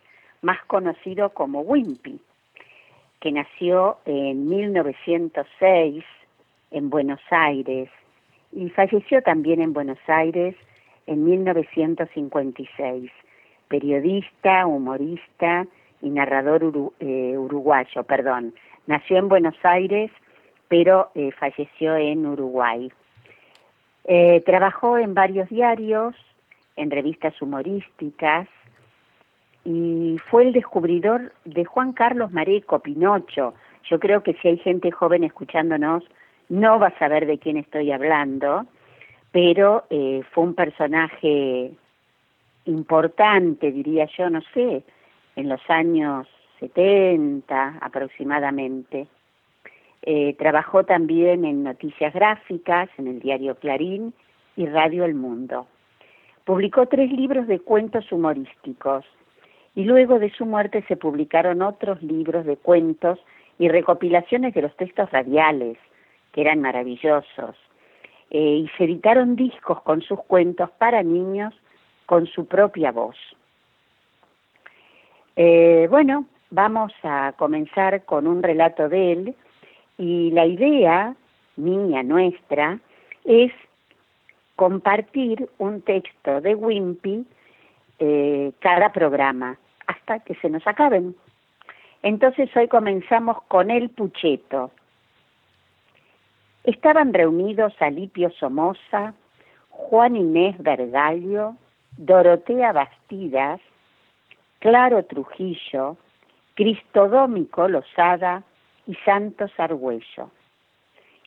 [0.43, 2.21] más conocido como Wimpy,
[3.21, 6.05] que nació en 1906
[6.71, 7.89] en Buenos Aires
[8.53, 10.55] y falleció también en Buenos Aires
[11.07, 13.11] en 1956.
[13.69, 15.67] Periodista, humorista
[16.01, 18.55] y narrador eh, uruguayo, perdón.
[18.87, 20.11] Nació en Buenos Aires,
[20.69, 22.93] pero eh, falleció en Uruguay.
[24.05, 26.15] Eh, trabajó en varios diarios,
[26.77, 28.49] en revistas humorísticas,
[29.65, 33.55] y fue el descubridor de Juan Carlos Mareco, Pinocho.
[33.89, 36.03] Yo creo que si hay gente joven escuchándonos,
[36.53, 38.67] no va a saber de quién estoy hablando,
[39.31, 41.73] pero eh, fue un personaje
[42.67, 44.83] importante, diría yo, no sé,
[45.35, 46.29] en los años
[46.61, 49.07] 70 aproximadamente.
[50.03, 54.13] Eh, trabajó también en noticias gráficas, en el diario Clarín
[54.55, 55.67] y Radio El Mundo.
[56.45, 59.07] Publicó tres libros de cuentos humorísticos
[59.75, 63.19] y luego de su muerte se publicaron otros libros de cuentos
[63.59, 65.79] y recopilaciones de los textos radiales,
[66.33, 67.57] que eran maravillosos.
[68.30, 71.55] Eh, y se editaron discos con sus cuentos para niños
[72.07, 73.16] con su propia voz.
[75.37, 79.37] Eh, bueno, vamos a comenzar con un relato de él
[79.99, 81.14] y la idea
[81.57, 82.78] mía, nuestra,
[83.24, 83.53] es
[84.57, 87.26] compartir un texto de Wimpy
[87.99, 91.14] eh, cada programa hasta que se nos acaben.
[92.03, 94.70] Entonces hoy comenzamos con el pucheto.
[96.65, 99.15] Estaban reunidos Alipio Somoza,
[99.69, 101.57] Juan Inés Vergallo,
[101.97, 103.61] Dorotea Bastidas,
[104.61, 105.97] Claro Trujillo,
[106.55, 108.45] Cristodómico Lozada
[108.87, 110.31] y Santos Argüello.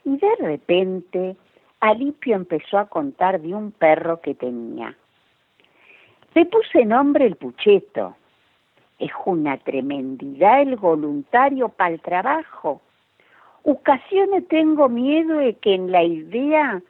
[0.06, 1.36] Y de repente
[1.82, 4.96] Alipio empezó a contar de un perro que tenía.
[6.34, 8.16] Le puse nombre el Pucheto.
[9.00, 12.82] Es una tremendidad el voluntario para el trabajo.
[13.68, 16.84] Ocasiones tengo miedo de que en la idea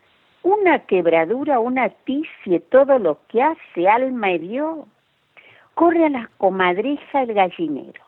[0.44, 4.86] una quebradura, una ticie, todo lo que hace alma herió.
[5.74, 8.04] Corre a la comadreja el gallinero.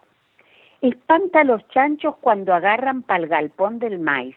[0.82, 4.36] Espanta a los chanchos cuando agarran pa'l galpón del maíz.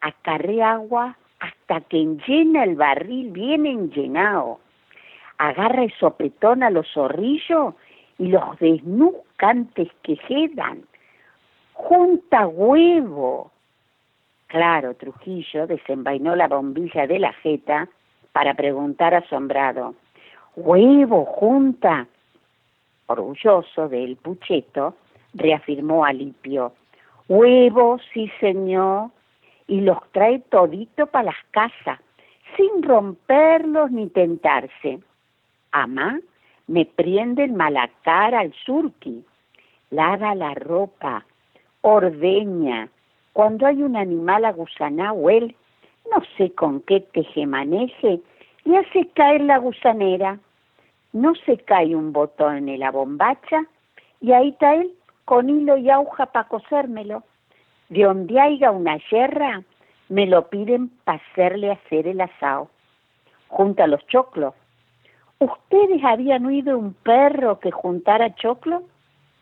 [0.00, 4.60] Acarrea agua hasta que llena el barril bien enllenado.
[5.38, 7.74] Agarra el sopetón a los zorrillos
[8.16, 10.84] y los desnuca antes que quedan.
[11.90, 13.50] Junta huevo.
[14.46, 17.88] Claro, Trujillo desenvainó la bombilla de la jeta
[18.30, 19.96] para preguntar asombrado.
[20.54, 22.06] ¿Huevo junta?
[23.06, 24.94] Orgulloso del pucheto,
[25.34, 26.74] reafirmó Alipio.
[27.26, 29.10] Huevo, sí señor,
[29.66, 31.98] y los trae todito para las casas,
[32.56, 35.00] sin romperlos ni tentarse.
[35.72, 36.20] Amá,
[36.68, 39.24] me prende el malacar al surqui,
[39.90, 41.26] lava la ropa,
[41.82, 42.88] ordeña.
[43.32, 45.54] Cuando hay un animal agusanao, él,
[46.10, 48.20] no sé con qué tejemaneje,
[48.64, 50.38] y hace caer la gusanera.
[51.12, 53.64] No se cae un botón en la bombacha,
[54.20, 54.92] y ahí está él
[55.24, 57.22] con hilo y aguja para cosérmelo.
[57.88, 59.62] De donde haya una yerra,
[60.08, 62.68] me lo piden para hacerle hacer el asado.
[63.48, 64.54] Junta los choclos.
[65.38, 68.82] ¿Ustedes habían oído un perro que juntara choclo?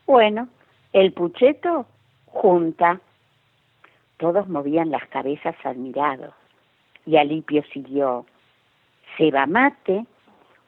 [0.06, 0.48] Bueno,
[0.92, 1.86] el pucheto
[2.32, 3.00] junta.
[4.16, 6.34] Todos movían las cabezas admirados.
[7.06, 8.26] Y Alipio siguió.
[9.16, 10.04] Se va mate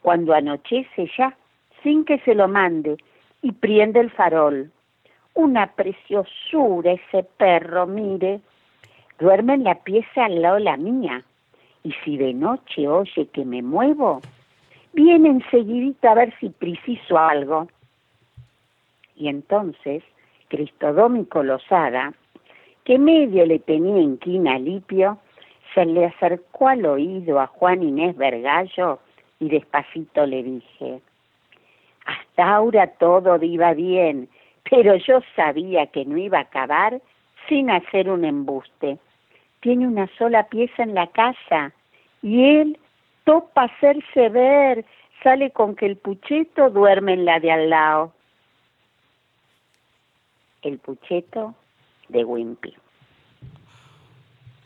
[0.02, 1.36] cuando anochece ya,
[1.82, 2.96] sin que se lo mande,
[3.42, 4.70] y prende el farol.
[5.34, 8.40] Una preciosura ese perro, mire.
[9.18, 11.22] Duerme en la pieza al lado de la mía.
[11.82, 14.20] Y si de noche oye que me muevo,
[14.92, 17.68] viene enseguidita a ver si preciso algo.
[19.16, 20.02] Y entonces,
[20.50, 22.12] Cristodómico Lozada,
[22.84, 25.18] que medio le tenía inquina Lipio,
[25.74, 28.98] se le acercó al oído a Juan Inés Vergallo
[29.38, 31.00] y despacito le dije,
[32.04, 34.28] hasta ahora todo iba bien,
[34.68, 37.00] pero yo sabía que no iba a acabar
[37.48, 38.98] sin hacer un embuste.
[39.60, 41.72] Tiene una sola pieza en la casa
[42.22, 42.78] y él
[43.24, 44.84] topa hacerse ver,
[45.22, 48.12] sale con que el pucheto duerme en la de al lado.
[50.62, 51.54] El pucheto
[52.08, 52.74] de Wimpy.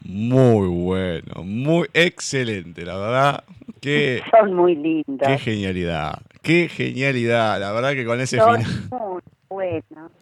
[0.04, 3.44] Muy bueno, muy excelente, la verdad.
[3.80, 5.26] Qué, Son muy lindos.
[5.26, 7.58] qué genialidad, qué genialidad.
[7.58, 8.88] La verdad que con ese Son final.
[8.90, 10.12] muy buenos.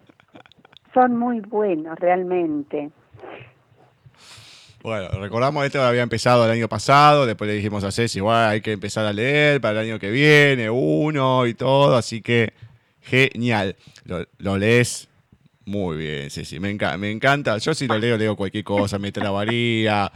[0.95, 2.91] Son muy buenos, realmente.
[4.83, 8.61] Bueno, recordamos esto había empezado el año pasado, después le dijimos a Ceci, igual hay
[8.61, 12.53] que empezar a leer para el año que viene, uno y todo, así que
[13.01, 13.77] genial.
[14.05, 15.09] Lo, lo lees
[15.67, 17.57] muy bien, Ceci, me, enca- me encanta.
[17.59, 20.11] Yo si lo leo, leo cualquier cosa, me trabaría,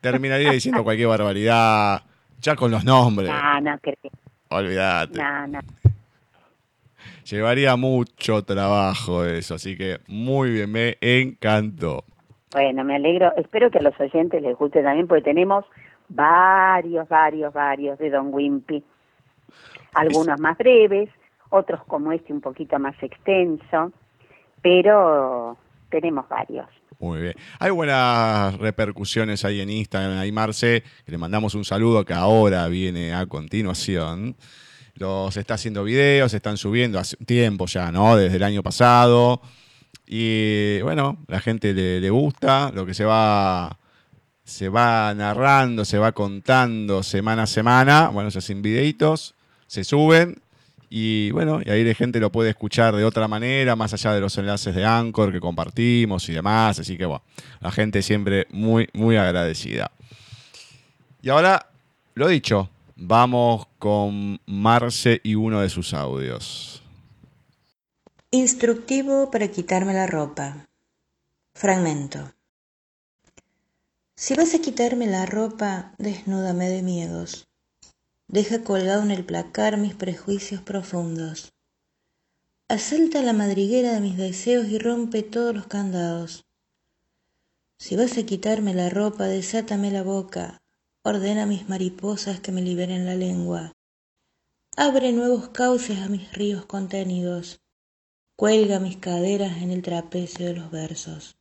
[0.00, 2.02] terminaría diciendo cualquier barbaridad,
[2.40, 3.78] ya con los nombres, No,
[4.48, 5.18] olvídate.
[5.18, 5.60] No, no.
[7.24, 12.04] Llevaría mucho trabajo eso, así que muy bien, me encantó.
[12.52, 13.32] Bueno, me alegro.
[13.36, 15.64] Espero que a los oyentes les guste también, porque tenemos
[16.08, 18.82] varios, varios, varios de Don Wimpy.
[19.94, 21.08] Algunos más breves,
[21.50, 23.92] otros como este un poquito más extenso,
[24.66, 25.56] pero
[25.88, 26.66] tenemos varios.
[26.98, 27.34] Muy bien.
[27.60, 30.18] Hay buenas repercusiones ahí en Instagram.
[30.18, 34.34] Ahí Marce, que le mandamos un saludo que ahora viene a continuación.
[34.94, 38.16] Los está haciendo videos, están subiendo hace un tiempo ya, ¿no?
[38.16, 39.40] Desde el año pasado.
[40.04, 43.78] Y bueno, la gente le, le gusta lo que se va,
[44.42, 48.08] se va narrando, se va contando semana a semana.
[48.08, 49.36] Bueno, se hacen videitos,
[49.68, 50.42] se suben
[50.88, 54.20] y bueno, y ahí la gente lo puede escuchar de otra manera, más allá de
[54.20, 56.78] los enlaces de Anchor que compartimos y demás.
[56.78, 57.22] Así que bueno,
[57.60, 59.90] la gente siempre muy, muy agradecida.
[61.22, 61.70] Y ahora,
[62.14, 66.82] lo dicho, vamos con Marce y uno de sus audios.
[68.30, 70.66] Instructivo para quitarme la ropa.
[71.54, 72.32] Fragmento.
[74.14, 77.45] Si vas a quitarme la ropa, desnúdame de miedos.
[78.28, 81.52] Deja colgado en el placar mis prejuicios profundos.
[82.68, 86.44] Asalta la madriguera de mis deseos y rompe todos los candados.
[87.78, 90.60] Si vas a quitarme la ropa, desátame la boca.
[91.02, 93.72] Ordena a mis mariposas que me liberen la lengua.
[94.76, 97.60] Abre nuevos cauces a mis ríos contenidos.
[98.34, 101.36] Cuelga mis caderas en el trapecio de los versos.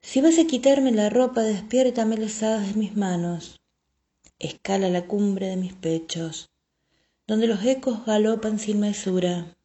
[0.00, 3.57] Si vas a quitarme la ropa, despiértame las hadas de mis manos.
[4.40, 6.50] Escala la cumbre de mis pechos,
[7.26, 9.56] donde los ecos galopan sin mesura.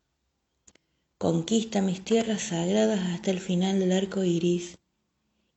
[1.19, 4.79] Conquista mis tierras sagradas hasta el final del arco iris,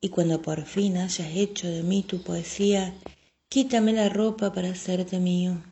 [0.02, 2.92] y cuando por fin hayas hecho de mí tu poesía,
[3.48, 5.62] quítame la ropa para hacerte mío.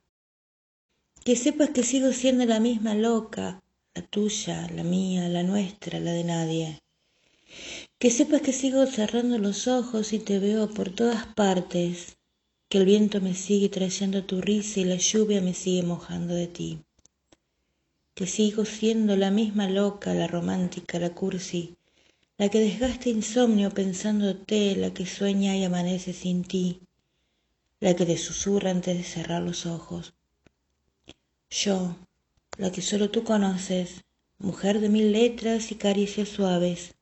[1.22, 3.62] Que sepas que sigo siendo la misma loca,
[3.94, 6.80] la tuya, la mía, la nuestra, la de nadie.
[7.98, 12.16] Que sepas que sigo cerrando los ojos y te veo por todas partes,
[12.74, 16.48] que el viento me sigue trayendo tu risa y la lluvia me sigue mojando de
[16.48, 16.80] ti.
[18.16, 21.76] Que sigo siendo la misma loca, la romántica, la cursi,
[22.36, 26.80] la que desgasta insomnio pensándote, la que sueña y amanece sin ti,
[27.78, 30.12] la que te susurra antes de cerrar los ojos.
[31.50, 31.94] Yo,
[32.58, 34.02] la que solo tú conoces,
[34.40, 36.96] mujer de mil letras y caricias suaves.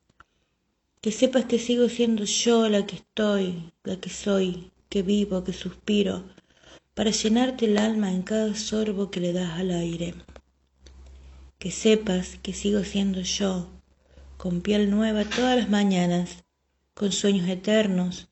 [1.01, 5.53] Que sepas que sigo siendo yo la que estoy, la que soy, que vivo, que
[5.63, 6.15] suspiro,
[6.93, 10.13] para llenarte el alma en cada sorbo que le das al aire.
[11.57, 13.51] Que sepas que sigo siendo yo,
[14.37, 16.27] con piel nueva todas las mañanas,
[16.93, 18.27] con sueños eternos,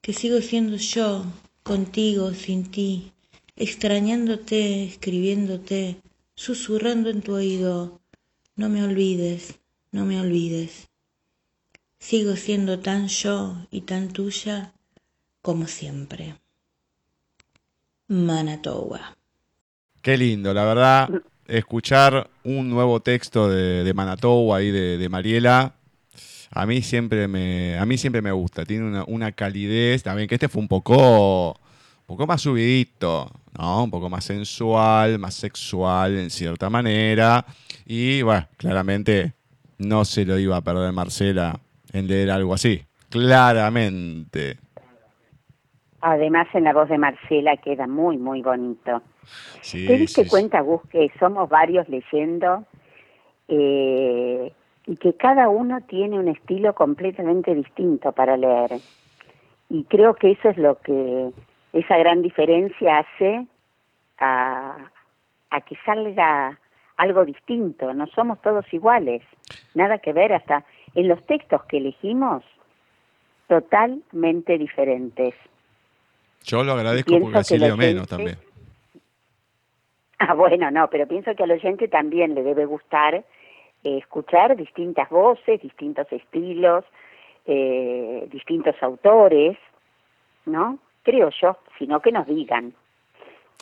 [0.00, 1.24] que sigo siendo yo,
[1.62, 3.12] contigo, sin ti,
[3.54, 6.02] extrañándote, escribiéndote,
[6.34, 8.00] susurrando en tu oído,
[8.56, 9.60] no me olvides,
[9.92, 10.88] no me olvides.
[12.00, 13.36] Sigo siendo tan yo
[13.70, 14.74] y tan tuya
[15.42, 16.36] como siempre.
[18.08, 19.16] Manatowa.
[20.00, 21.10] Qué lindo, la verdad,
[21.46, 25.74] escuchar un nuevo texto de, de Manatoba ahí de, Mariela,
[26.50, 28.64] a mí siempre me, a mí siempre me gusta.
[28.64, 33.84] Tiene una, una calidez, también que este fue un poco, un poco más subidito, ¿no?
[33.84, 37.46] Un poco más sensual, más sexual en cierta manera.
[37.86, 39.34] Y bueno, claramente
[39.78, 41.58] no se lo iba a perder Marcela
[41.92, 42.84] en leer algo así.
[43.08, 44.58] Claramente.
[46.02, 49.02] Además, en la voz de Marcela queda muy, muy bonito.
[49.60, 52.64] Sí, ¿Te diste sí, cuenta, Gus, que somos varios leyendo
[53.48, 54.52] eh,
[54.86, 58.72] y que cada uno tiene un estilo completamente distinto para leer?
[59.72, 61.30] y creo que eso es lo que
[61.72, 63.46] esa gran diferencia hace
[64.18, 64.76] a,
[65.48, 66.58] a que salga
[66.98, 69.22] algo distinto, no somos todos iguales,
[69.74, 72.44] nada que ver hasta en los textos que elegimos,
[73.48, 75.34] totalmente diferentes.
[76.44, 78.38] Yo lo agradezco porque así leo menos también.
[80.18, 83.24] Ah, bueno, no, pero pienso que al oyente también le debe gustar
[83.84, 86.84] eh, escuchar distintas voces, distintos estilos,
[87.46, 89.58] eh, distintos autores,
[90.46, 90.78] ¿no?
[91.02, 92.72] Creo yo, sino que nos digan.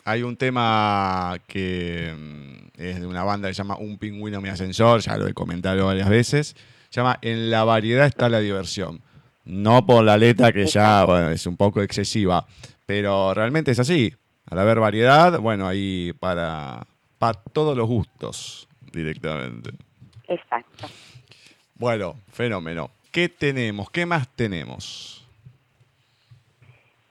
[0.05, 4.49] Hay un tema que mm, es de una banda que se llama Un pingüino mi
[4.49, 6.55] ascensor, ya lo he comentado varias veces.
[6.89, 9.01] Se llama En la variedad está la diversión.
[9.45, 12.45] No por la letra que ya es un poco excesiva,
[12.85, 14.13] pero realmente es así.
[14.49, 16.85] Al haber variedad, bueno, ahí para,
[17.17, 19.71] para todos los gustos directamente.
[20.27, 20.87] Exacto.
[21.75, 22.91] Bueno, fenómeno.
[23.11, 23.89] ¿Qué tenemos?
[23.89, 25.27] ¿Qué más tenemos?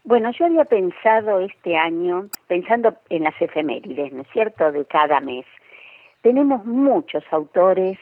[0.05, 5.21] Bueno, yo había pensado este año, pensando en las efemérides, ¿no es cierto?, de cada
[5.21, 5.45] mes.
[6.23, 7.99] Tenemos muchos autores,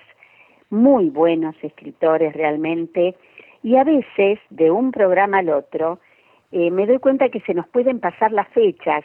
[0.70, 3.14] muy buenos escritores realmente,
[3.62, 5.98] y a veces, de un programa al otro,
[6.52, 9.04] eh, me doy cuenta que se nos pueden pasar las fechas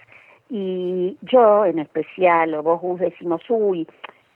[0.50, 3.88] y yo en especial o vos decimos, uy,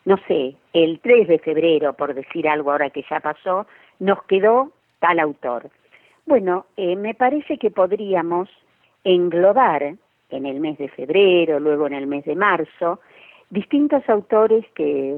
[0.05, 3.68] no sé, el 3 de febrero, por decir algo ahora que ya pasó,
[3.99, 5.70] nos quedó tal autor.
[6.26, 8.49] Bueno, eh, me parece que podríamos
[9.03, 9.95] englobar
[10.30, 12.99] en el mes de febrero, luego en el mes de marzo,
[13.49, 15.18] distintos autores que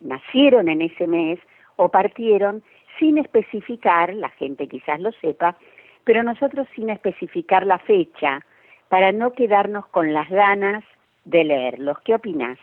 [0.00, 1.38] nacieron en ese mes
[1.76, 2.62] o partieron
[2.98, 5.56] sin especificar, la gente quizás lo sepa,
[6.04, 8.40] pero nosotros sin especificar la fecha,
[8.88, 10.84] para no quedarnos con las ganas
[11.24, 11.98] de leerlos.
[12.04, 12.58] ¿Qué opinas?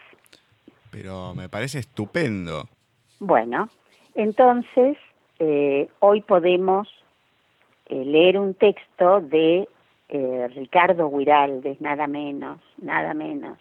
[0.91, 2.69] Pero me parece estupendo.
[3.19, 3.69] Bueno,
[4.15, 4.97] entonces
[5.39, 6.87] eh, hoy podemos
[7.87, 9.67] eh, leer un texto de
[10.09, 13.57] eh, Ricardo Guiraldes, nada menos, nada menos.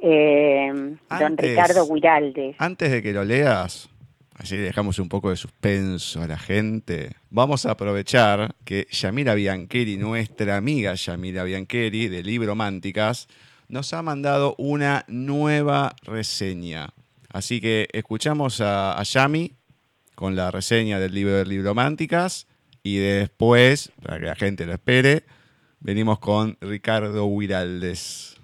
[0.00, 2.56] don Ricardo Guiraldes.
[2.58, 3.88] Antes de que lo leas,
[4.34, 9.96] así dejamos un poco de suspenso a la gente, vamos a aprovechar que Yamira Biancheri,
[9.96, 13.28] nuestra amiga Yamira Biancheri de Librománticas,
[13.68, 16.90] nos ha mandado una nueva reseña.
[17.32, 19.52] Así que escuchamos a, a Yami
[20.14, 22.46] con la reseña del libro de Librománticas
[22.82, 25.24] y después, para que la gente lo espere,
[25.80, 28.36] venimos con Ricardo Huiraldes.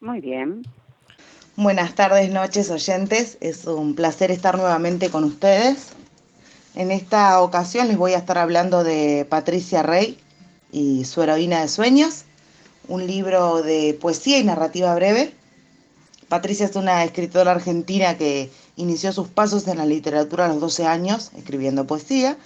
[0.00, 0.62] Muy bien.
[1.62, 3.36] Buenas tardes, noches, oyentes.
[3.42, 5.88] Es un placer estar nuevamente con ustedes.
[6.74, 10.18] En esta ocasión les voy a estar hablando de Patricia Rey
[10.72, 12.24] y su heroína de sueños,
[12.88, 15.34] un libro de poesía y narrativa breve.
[16.28, 20.86] Patricia es una escritora argentina que inició sus pasos en la literatura a los 12
[20.86, 22.38] años, escribiendo poesía.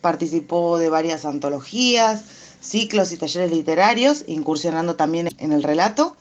[0.00, 2.22] Participó de varias antologías,
[2.60, 6.16] ciclos y talleres literarios, incursionando también en el relato.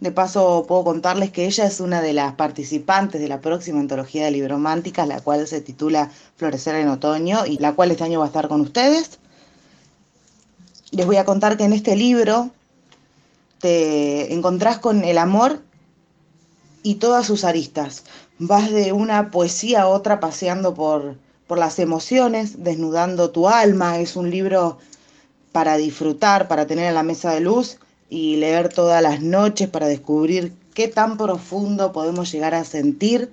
[0.00, 4.24] De paso, puedo contarles que ella es una de las participantes de la próxima antología
[4.24, 8.26] de librománticas, la cual se titula Florecer en Otoño y la cual este año va
[8.26, 9.18] a estar con ustedes.
[10.92, 12.50] Les voy a contar que en este libro
[13.58, 15.62] te encontrás con el amor
[16.84, 18.04] y todas sus aristas.
[18.38, 21.16] Vas de una poesía a otra paseando por,
[21.48, 23.98] por las emociones, desnudando tu alma.
[23.98, 24.78] Es un libro
[25.50, 27.78] para disfrutar, para tener en la mesa de luz
[28.10, 33.30] y leer todas las noches para descubrir qué tan profundo podemos llegar a sentir.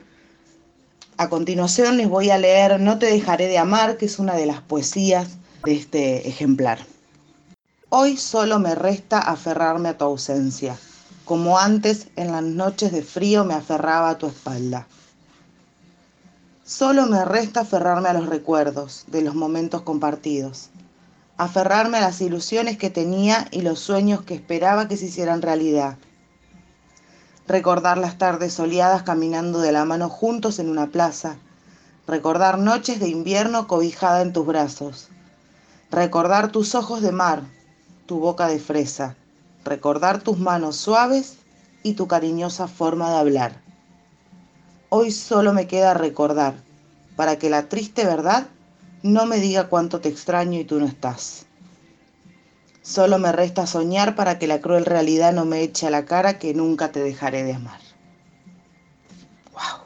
[1.17, 4.45] A continuación les voy a leer No te dejaré de amar, que es una de
[4.45, 6.79] las poesías de este ejemplar.
[7.89, 10.77] Hoy solo me resta aferrarme a tu ausencia,
[11.23, 14.87] como antes en las noches de frío me aferraba a tu espalda.
[16.65, 20.69] Solo me resta aferrarme a los recuerdos de los momentos compartidos
[21.37, 25.97] aferrarme a las ilusiones que tenía y los sueños que esperaba que se hicieran realidad.
[27.47, 31.37] Recordar las tardes soleadas caminando de la mano juntos en una plaza.
[32.07, 35.09] Recordar noches de invierno cobijada en tus brazos.
[35.91, 37.43] Recordar tus ojos de mar,
[38.05, 39.15] tu boca de fresa.
[39.63, 41.37] Recordar tus manos suaves
[41.83, 43.61] y tu cariñosa forma de hablar.
[44.89, 46.55] Hoy solo me queda recordar,
[47.15, 48.47] para que la triste verdad
[49.05, 51.45] no me diga cuánto te extraño y tú no estás.
[52.81, 56.39] Solo me resta soñar para que la cruel realidad no me eche a la cara
[56.39, 57.79] que nunca te dejaré de amar.
[59.53, 59.85] Wow.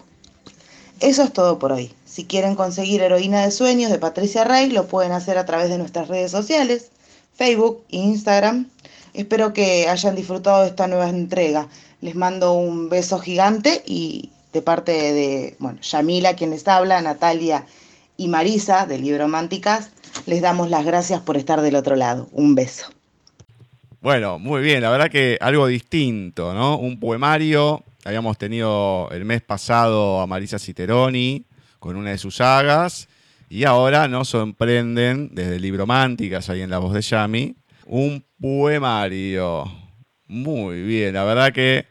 [1.02, 1.94] Eso es todo por hoy.
[2.06, 5.78] Si quieren conseguir Heroína de Sueños de Patricia Rey, lo pueden hacer a través de
[5.78, 6.90] nuestras redes sociales,
[7.34, 8.70] Facebook e Instagram.
[9.14, 11.68] Espero que hayan disfrutado de esta nueva entrega.
[12.00, 17.66] Les mando un beso gigante y de parte de, bueno, Yamila, quien les habla, Natalia
[18.20, 19.92] y Marisa, de Librománticas,
[20.26, 22.28] les damos las gracias por estar del otro lado.
[22.34, 22.88] Un beso.
[24.02, 26.78] Bueno, muy bien, la verdad que algo distinto, ¿no?
[26.78, 27.82] Un poemario.
[28.04, 31.46] Habíamos tenido el mes pasado a Marisa Citeroni
[31.80, 33.08] con una de sus sagas.
[33.50, 37.56] Y ahora nos sorprenden desde Librománticas, ahí en la voz de Yami,
[37.86, 39.64] un poemario.
[40.28, 41.86] Muy bien, la verdad que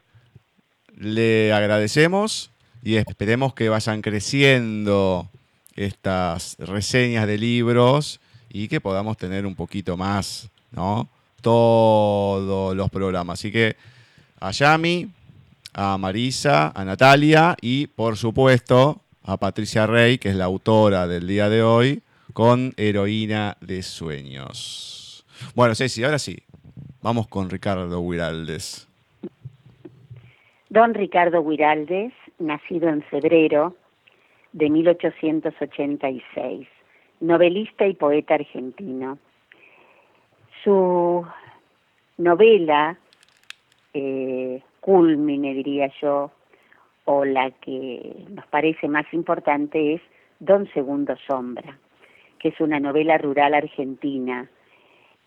[0.94, 2.50] le agradecemos
[2.82, 5.30] y esperemos que vayan creciendo
[5.78, 8.20] estas reseñas de libros
[8.50, 11.08] y que podamos tener un poquito más, ¿no?
[11.40, 13.38] Todos los programas.
[13.38, 13.76] Así que
[14.40, 15.08] a Yami,
[15.72, 21.28] a Marisa, a Natalia y por supuesto a Patricia Rey, que es la autora del
[21.28, 22.02] día de hoy,
[22.32, 25.24] con Heroína de Sueños.
[25.54, 26.38] Bueno, Ceci, ahora sí,
[27.02, 28.88] vamos con Ricardo Huiraldes.
[30.70, 33.76] Don Ricardo Huiraldes, nacido en febrero
[34.58, 36.66] de 1886,
[37.20, 39.18] novelista y poeta argentino.
[40.64, 41.24] Su
[42.16, 42.98] novela,
[43.94, 46.32] eh, culmine diría yo,
[47.04, 50.02] o la que nos parece más importante es
[50.40, 51.78] Don Segundo Sombra,
[52.40, 54.50] que es una novela rural argentina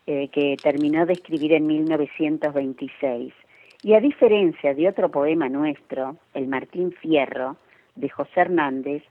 [0.08, 3.34] eh, que terminó de escribir en 1926.
[3.84, 7.56] Y a diferencia de otro poema nuestro, El Martín Fierro,
[7.96, 9.04] de José Hernández,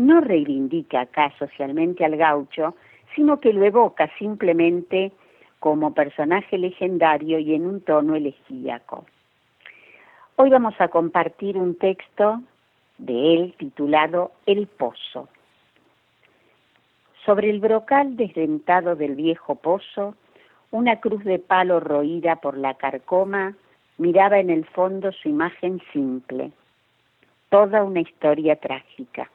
[0.00, 2.74] no reivindica acá socialmente al gaucho,
[3.14, 5.12] sino que lo evoca simplemente
[5.58, 9.04] como personaje legendario y en un tono elegíaco.
[10.36, 12.40] Hoy vamos a compartir un texto
[12.96, 15.28] de él titulado El Pozo.
[17.26, 20.14] Sobre el brocal desdentado del viejo pozo,
[20.70, 23.54] una cruz de palo roída por la carcoma
[23.98, 26.52] miraba en el fondo su imagen simple,
[27.50, 29.30] toda una historia trágica.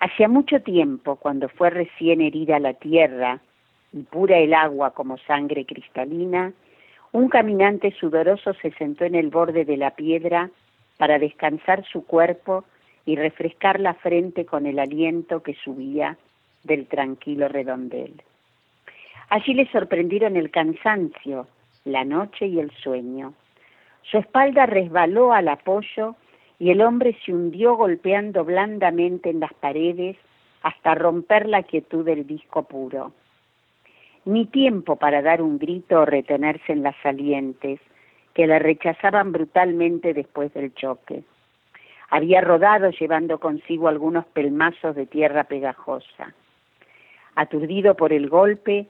[0.00, 3.38] Hacía mucho tiempo, cuando fue recién herida la tierra
[3.92, 6.54] y pura el agua como sangre cristalina,
[7.12, 10.48] un caminante sudoroso se sentó en el borde de la piedra
[10.96, 12.64] para descansar su cuerpo
[13.04, 16.16] y refrescar la frente con el aliento que subía
[16.64, 18.22] del tranquilo redondel.
[19.28, 21.46] Allí le sorprendieron el cansancio,
[21.84, 23.34] la noche y el sueño.
[24.02, 26.16] Su espalda resbaló al apoyo
[26.60, 30.16] y el hombre se hundió golpeando blandamente en las paredes
[30.62, 33.12] hasta romper la quietud del disco puro
[34.24, 37.80] ni tiempo para dar un grito o retenerse en las salientes,
[38.34, 41.24] que la rechazaban brutalmente después del choque.
[42.10, 46.34] Había rodado llevando consigo algunos pelmazos de tierra pegajosa.
[47.34, 48.86] Aturdido por el golpe,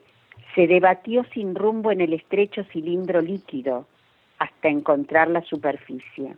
[0.55, 3.87] se debatió sin rumbo en el estrecho cilindro líquido
[4.39, 6.35] hasta encontrar la superficie.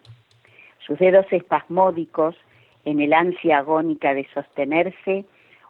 [0.87, 2.37] Sus dedos espasmódicos,
[2.85, 5.24] en el ansia agónica de sostenerse,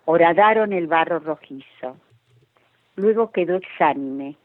[0.05, 1.97] horadaron el barro rojizo.
[2.97, 4.37] Luego quedó exánime,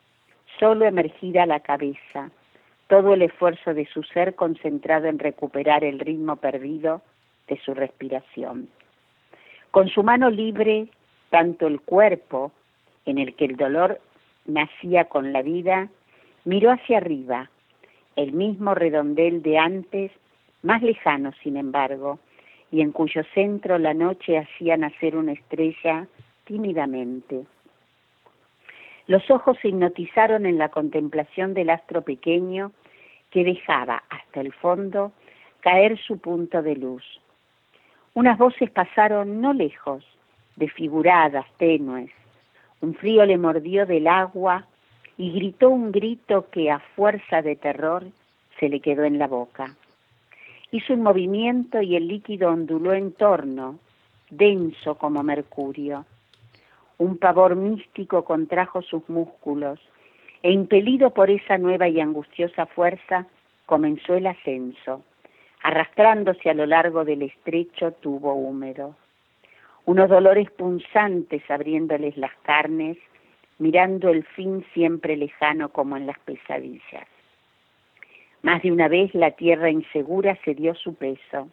[0.60, 2.32] solo emergida la cabeza,
[2.88, 7.02] todo el esfuerzo de su ser concentrado en recuperar el ritmo perdido
[7.48, 8.70] de su respiración.
[9.72, 10.88] Con su mano libre,
[11.30, 12.52] tanto el cuerpo,
[13.06, 14.00] en el que el dolor
[14.46, 15.90] nacía con la vida,
[16.46, 17.50] miró hacia arriba,
[18.16, 20.12] el mismo redondel de antes,
[20.64, 22.20] más lejano sin embargo,
[22.72, 26.08] y en cuyo centro la noche hacía nacer una estrella
[26.46, 27.46] tímidamente.
[29.08, 32.74] Los ojos se hipnotizaron en la contemplación del astro pequeño
[33.32, 35.14] que dejaba hasta el fondo
[35.62, 37.04] caer su punto de luz.
[38.14, 40.04] Unas voces pasaron no lejos,
[40.56, 42.12] desfiguradas, tenues.
[42.82, 44.66] Un frío le mordió del agua
[45.18, 48.06] y gritó un grito que a fuerza de terror
[48.60, 49.76] se le quedó en la boca.
[50.72, 53.80] Hizo un movimiento y el líquido onduló en torno,
[54.30, 56.06] denso como mercurio.
[56.98, 59.80] Un pavor místico contrajo sus músculos
[60.44, 63.26] e impelido por esa nueva y angustiosa fuerza,
[63.66, 65.04] comenzó el ascenso,
[65.64, 68.96] arrastrándose a lo largo del estrecho tubo húmedo.
[69.86, 72.98] Unos dolores punzantes abriéndoles las carnes,
[73.58, 77.08] mirando el fin siempre lejano como en las pesadillas.
[78.44, 81.50] Más de una vez la tierra insegura cedió su peso,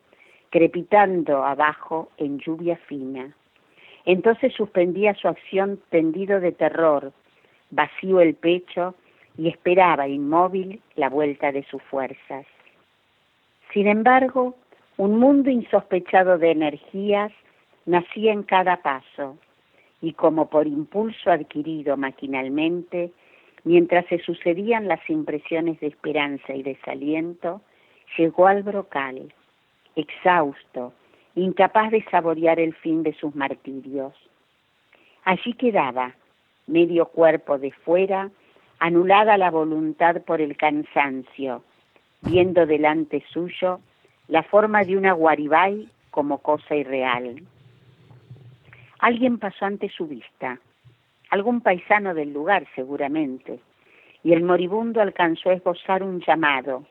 [0.51, 3.35] crepitando abajo en lluvia fina
[4.05, 7.13] entonces suspendía su acción tendido de terror,
[7.71, 8.95] vacío el pecho
[9.37, 12.47] y esperaba inmóvil la vuelta de sus fuerzas.
[13.73, 14.55] Sin embargo,
[14.97, 17.33] un mundo insospechado de energías
[17.87, 19.37] nacía en cada paso
[20.01, 23.11] y como por impulso adquirido maquinalmente,
[23.65, 27.63] mientras se sucedían las impresiones de esperanza y desaliento,
[28.17, 29.33] llegó al brocal,
[29.97, 30.93] exhausto,
[31.35, 34.15] incapaz de saborear el fin de sus martirios.
[35.25, 36.15] Allí quedaba,
[36.67, 38.31] medio cuerpo de fuera,
[38.79, 41.65] anulada la voluntad por el cansancio,
[42.23, 43.81] viendo delante suyo
[44.29, 47.43] la forma de una guaribay como cosa irreal.
[48.99, 50.59] Alguien pasó ante su vista,
[51.35, 53.59] algún paisano del lugar seguramente,
[54.23, 56.85] y el moribundo alcanzó a esbozar un llamado,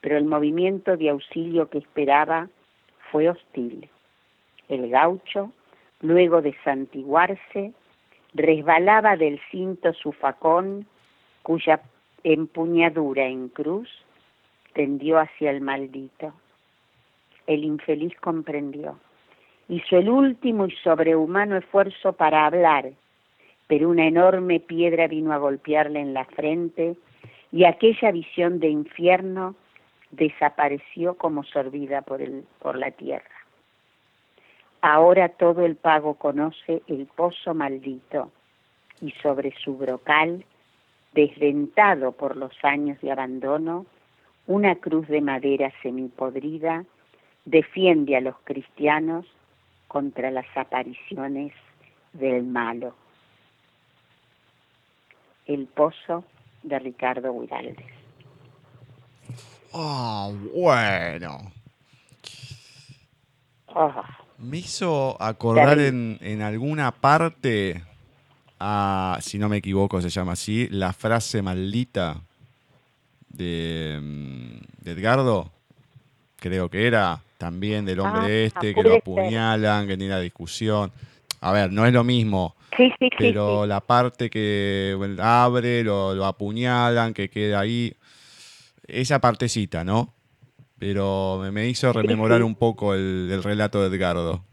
[0.00, 2.48] pero el movimiento de auxilio que esperaba
[3.12, 3.88] fue hostil.
[4.68, 5.52] El gaucho,
[6.00, 7.72] luego de santiguarse,
[8.34, 10.84] resbalaba del cinto su facón,
[11.44, 11.80] cuya
[12.24, 13.88] empuñadura en cruz
[14.72, 16.32] tendió hacia el maldito.
[17.46, 18.98] El infeliz comprendió.
[19.68, 22.90] Hizo el último y sobrehumano esfuerzo para hablar,
[23.66, 26.96] pero una enorme piedra vino a golpearle en la frente
[27.50, 29.54] y aquella visión de infierno
[30.10, 33.24] desapareció como sorbida por, el, por la tierra.
[34.80, 38.30] Ahora todo el pago conoce el pozo maldito
[39.00, 40.44] y sobre su brocal,
[41.12, 43.86] desdentado por los años de abandono,
[44.46, 46.84] una cruz de madera semipodrida
[47.44, 49.26] defiende a los cristianos
[49.88, 51.52] contra las apariciones
[52.12, 52.94] del malo.
[55.52, 56.24] El pozo
[56.62, 57.76] de Ricardo Huiraldes.
[59.74, 61.52] Ah, bueno.
[63.66, 63.92] Oh,
[64.38, 67.82] Me hizo acordar en, en alguna parte,
[68.58, 72.16] a, si no me equivoco se llama así, la frase maldita
[73.28, 75.50] de, mm, de Edgardo,
[76.36, 80.92] creo que era, también del hombre Ah, este, que lo apuñalan, que tiene la discusión.
[81.42, 83.68] A ver, no es lo mismo, sí, sí, sí, pero sí.
[83.68, 87.94] la parte que abre, lo, lo apuñalan, que queda ahí,
[88.86, 90.14] esa partecita, ¿no?
[90.78, 92.44] Pero me, me hizo rememorar sí.
[92.44, 94.44] un poco el, el relato de Edgardo.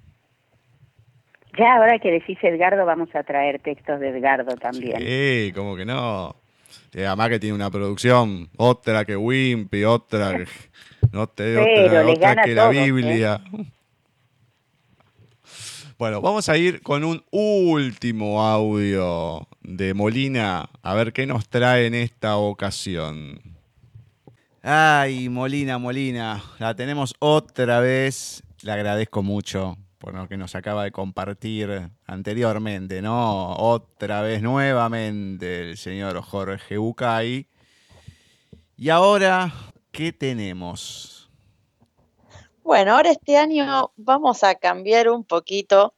[1.57, 4.97] Ya ahora que decís Edgardo, vamos a traer textos de Edgardo también.
[4.99, 6.36] Sí, como que no.
[6.93, 10.45] Eh, además que tiene una producción, otra que Wimpy, otra que,
[11.11, 12.91] no te, otra, otra que la ¿eh?
[16.00, 21.88] Bueno, vamos a ir con un último audio de Molina, a ver qué nos trae
[21.88, 23.41] en esta ocasión.
[24.64, 28.41] Ay, Molina, Molina, la tenemos otra vez.
[28.62, 33.58] Le agradezco mucho por lo que nos acaba de compartir anteriormente, ¿no?
[33.58, 37.45] Otra vez nuevamente el señor Jorge Bucay.
[38.78, 39.54] Y ahora,
[39.91, 41.18] ¿qué tenemos?
[42.70, 45.95] Bueno, ahora este año vamos a cambiar un poquito,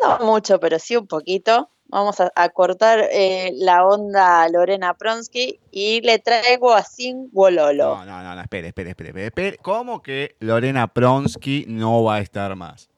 [0.00, 1.68] no mucho, pero sí un poquito.
[1.86, 7.96] Vamos a, a cortar eh, la onda Lorena Pronsky y le traigo a Sin Wololo.
[7.96, 9.58] No, no, no, no, espere, espere, espere, espere, espere.
[9.58, 12.88] ¿Cómo que Lorena Pronsky no va a estar más?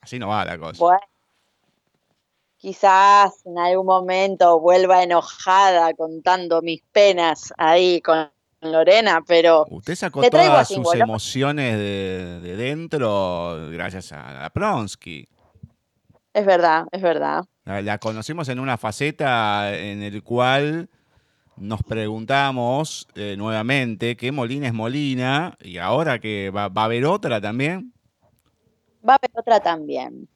[0.00, 0.78] Así no va la cosa.
[0.78, 1.02] Bueno,
[2.58, 8.30] quizás en algún momento vuelva enojada contando mis penas ahí con
[8.72, 15.28] Lorena, pero Usted sacó todas a sus emociones de, de dentro gracias a la Pronsky.
[16.32, 17.44] es verdad, es verdad.
[17.64, 20.88] La, la conocimos en una faceta en el cual
[21.56, 27.04] nos preguntamos eh, nuevamente qué Molina es Molina y ahora que va, va a haber
[27.04, 27.92] otra también.
[29.06, 30.28] Va a haber otra también,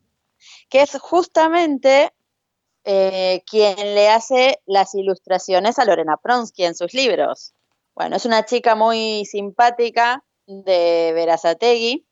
[0.69, 2.13] que es justamente
[2.85, 7.55] eh, quien le hace las ilustraciones a Lorena Pronsky en sus libros.
[7.99, 12.07] Bueno, es una chica muy simpática de Verazategui,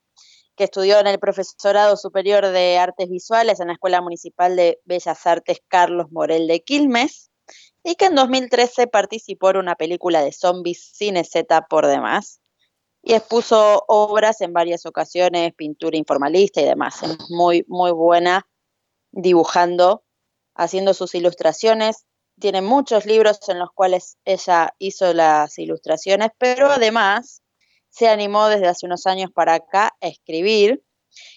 [0.56, 5.24] que estudió en el Profesorado Superior de Artes Visuales en la Escuela Municipal de Bellas
[5.28, 7.30] Artes Carlos Morel de Quilmes,
[7.84, 12.40] y que en 2013 participó en una película de zombies Cine Z por demás,
[13.00, 17.00] y expuso obras en varias ocasiones, pintura informalista y demás.
[17.04, 18.44] Es muy, muy buena
[19.12, 20.02] dibujando,
[20.56, 22.06] haciendo sus ilustraciones.
[22.38, 27.42] Tiene muchos libros en los cuales ella hizo las ilustraciones, pero además
[27.88, 30.82] se animó desde hace unos años para acá a escribir.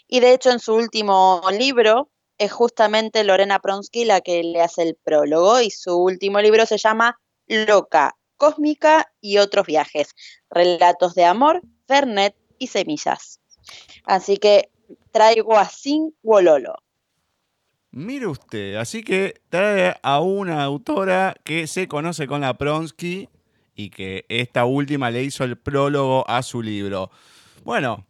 [0.07, 4.83] Y de hecho en su último libro es justamente Lorena Pronsky la que le hace
[4.83, 10.09] el prólogo y su último libro se llama Loca, Cósmica y otros viajes,
[10.49, 13.39] relatos de amor, Fernet y semillas.
[14.05, 14.69] Así que
[15.11, 16.75] traigo a Sin Wololo.
[17.91, 23.29] Mire usted, así que trae a una autora que se conoce con la Pronsky
[23.73, 27.09] y que esta última le hizo el prólogo a su libro.
[27.63, 28.05] Bueno,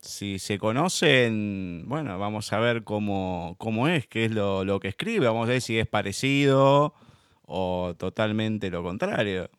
[0.00, 4.88] si se conocen, bueno, vamos a ver cómo, cómo es, qué es lo, lo que
[4.88, 6.94] escribe, vamos a ver si es parecido
[7.42, 9.50] o totalmente lo contrario.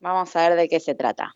[0.00, 1.34] Vamos a ver de qué se trata.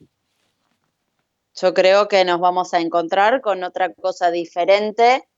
[1.55, 5.29] Yo creo que nos vamos a encontrar con otra cosa diferente.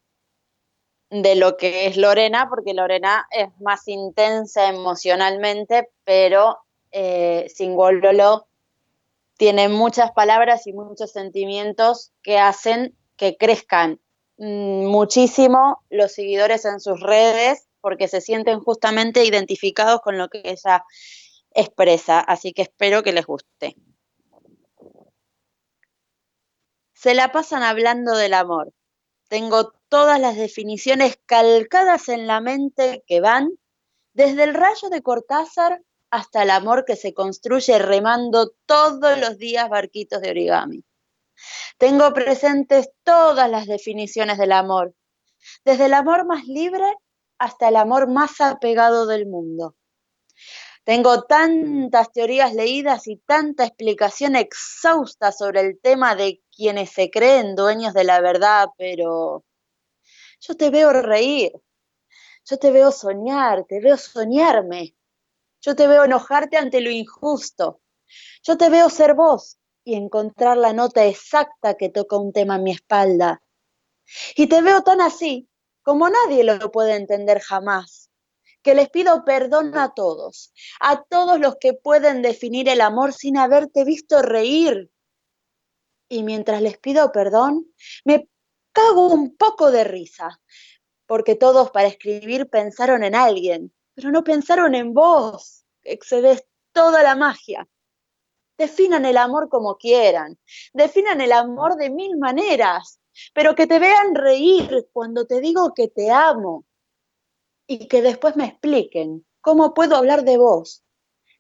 [1.23, 6.59] De lo que es Lorena, porque Lorena es más intensa emocionalmente, pero
[6.91, 8.49] eh, Singololo
[9.37, 14.01] tiene muchas palabras y muchos sentimientos que hacen que crezcan
[14.39, 20.43] mm, muchísimo los seguidores en sus redes porque se sienten justamente identificados con lo que
[20.45, 20.85] ella
[21.53, 23.77] expresa, así que espero que les guste.
[26.93, 28.73] Se la pasan hablando del amor.
[29.29, 33.53] Tengo todas las definiciones calcadas en la mente que van
[34.13, 39.69] desde el rayo de Cortázar hasta el amor que se construye remando todos los días
[39.69, 40.85] barquitos de origami.
[41.79, 44.97] Tengo presentes todas las definiciones del amor,
[45.65, 46.93] desde el amor más libre
[47.39, 49.77] hasta el amor más apegado del mundo.
[50.83, 57.55] Tengo tantas teorías leídas y tanta explicación exhausta sobre el tema de quienes se creen
[57.55, 59.45] dueños de la verdad, pero
[60.47, 61.53] yo te veo reír,
[62.45, 64.95] yo te veo soñar, te veo soñarme,
[65.61, 67.81] yo te veo enojarte ante lo injusto,
[68.43, 72.63] yo te veo ser vos y encontrar la nota exacta que toca un tema en
[72.63, 73.43] mi espalda.
[74.37, 75.49] Y te veo tan así
[75.83, 78.11] como nadie lo puede entender jamás
[78.63, 83.37] que les pido perdón a todos, a todos los que pueden definir el amor sin
[83.37, 84.91] haberte visto reír.
[86.09, 87.67] Y mientras les pido perdón,
[88.07, 88.27] me
[88.75, 90.43] cago un poco de risa,
[91.07, 97.17] porque todos para escribir pensaron en alguien, pero no pensaron en vos, excedes toda la
[97.17, 97.67] magia.
[98.59, 100.39] Definan el amor como quieran,
[100.75, 103.01] definan el amor de mil maneras,
[103.33, 106.67] pero que te vean reír cuando te digo que te amo,
[107.67, 110.85] y que después me expliquen cómo puedo hablar de vos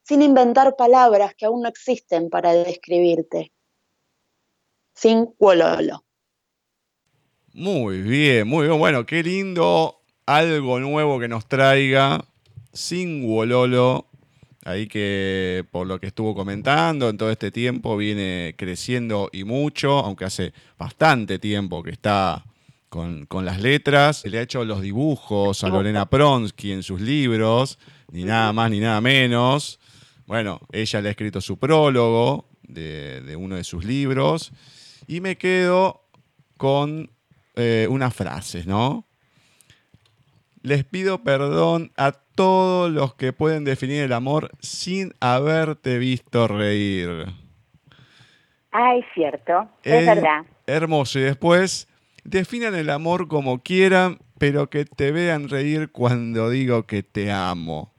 [0.02, 3.52] sin inventar palabras que aún no existen para describirte.
[4.94, 6.03] Sin cuololo.
[7.54, 8.78] Muy bien, muy bien.
[8.80, 12.24] Bueno, qué lindo algo nuevo que nos traiga
[12.72, 13.24] sin.
[14.64, 20.00] Ahí que por lo que estuvo comentando en todo este tiempo viene creciendo y mucho,
[20.00, 22.44] aunque hace bastante tiempo que está
[22.88, 24.24] con, las letras.
[24.24, 27.78] Le ha hecho los dibujos a Lorena Pronsky en sus libros,
[28.10, 29.78] ni nada más ni nada menos.
[30.26, 34.50] Bueno, ella le ha escrito su prólogo de, uno de sus libros.
[35.06, 36.08] Y me quedo
[36.56, 37.13] con
[37.56, 39.04] eh, unas frases, ¿no?
[40.62, 47.26] Les pido perdón a todos los que pueden definir el amor sin haberte visto reír.
[48.72, 50.44] Ah, es cierto, es verdad.
[50.66, 51.18] Hermoso.
[51.18, 51.86] Y después,
[52.24, 57.92] Definan el amor como quieran, pero que te vean reír cuando digo que te amo.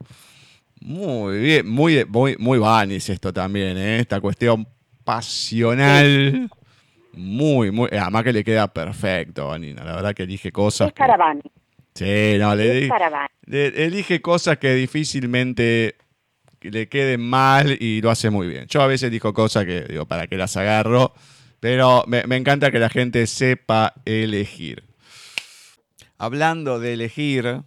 [0.80, 4.00] Muy bien, muy, muy, muy vanis esto también, ¿eh?
[4.00, 4.66] esta cuestión
[5.04, 6.50] pasional.
[7.16, 7.88] Muy, muy.
[7.92, 9.84] Además que le queda perfecto, Vanina.
[9.84, 10.92] La verdad que elige cosas.
[10.94, 11.42] Es Vani.
[11.94, 12.90] Sí, no, le,
[13.46, 15.96] le, elige cosas que difícilmente
[16.60, 18.66] le queden mal y lo hace muy bien.
[18.68, 21.14] Yo a veces digo cosas que, digo, para que las agarro
[21.60, 24.84] pero me, encanta que la gente sepa elegir.
[26.18, 27.62] Hablando de elegir,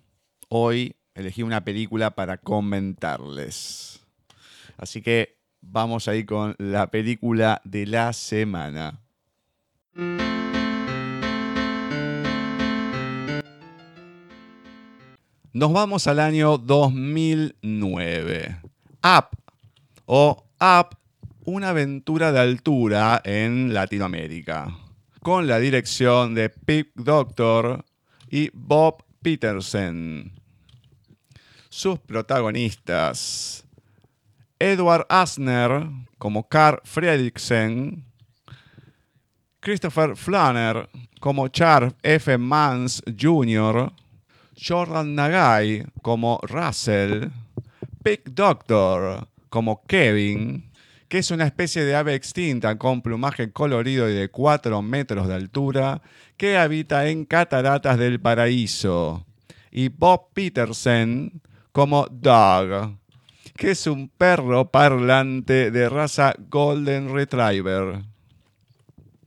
[0.47, 3.99] hoy elegí una película para comentarles.
[4.77, 9.01] Así que vamos a ir con la película de la semana.
[15.51, 18.61] Nos vamos al año 2009.
[19.03, 19.29] Up
[20.05, 20.95] o Up
[21.43, 24.77] una aventura de altura en Latinoamérica,
[25.21, 27.83] con la dirección de Pip Doctor
[28.29, 30.31] y Bob Peterson.
[31.69, 33.65] Sus protagonistas,
[34.59, 35.87] Edward Asner
[36.19, 38.05] como Carl Fredricksen,
[39.61, 40.89] Christopher Flanner
[41.19, 42.37] como Charles F.
[42.37, 43.91] Mans Jr.,
[44.55, 47.27] Jordan Nagai como Russell,
[48.01, 50.71] Pig Doctor como Kevin,
[51.09, 55.35] que es una especie de ave extinta con plumaje colorido y de 4 metros de
[55.35, 56.01] altura
[56.37, 59.25] que habita en Cataratas del Paraíso.
[59.71, 61.41] Y Bob Peterson
[61.73, 62.95] como Dog,
[63.57, 68.03] que es un perro parlante de raza Golden Retriever.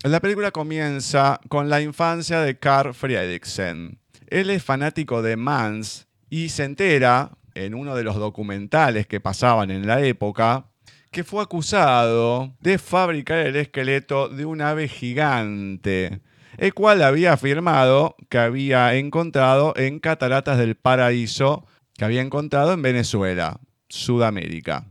[0.05, 4.00] La película comienza con la infancia de Carl Fredricksen.
[4.26, 9.70] Él es fanático de Mans y se entera, en uno de los documentales que pasaban
[9.70, 10.66] en la época,
[11.12, 16.20] que fue acusado de fabricar el esqueleto de un ave gigante,
[16.57, 22.82] el cual había afirmado que había encontrado en Cataratas del Paraíso, que había encontrado en
[22.82, 24.84] Venezuela, Sudamérica.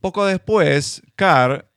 [0.00, 1.70] Poco después, Carr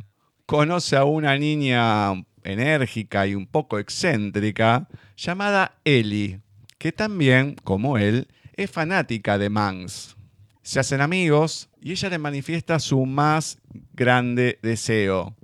[0.49, 2.11] conoce a una niña
[2.43, 6.39] enérgica y un poco excéntrica, llamada Ellie,
[6.79, 10.15] que también, como él, es fanática de Manx.
[10.63, 13.59] Se hacen amigos y ella le manifiesta su más
[13.93, 15.35] grande deseo,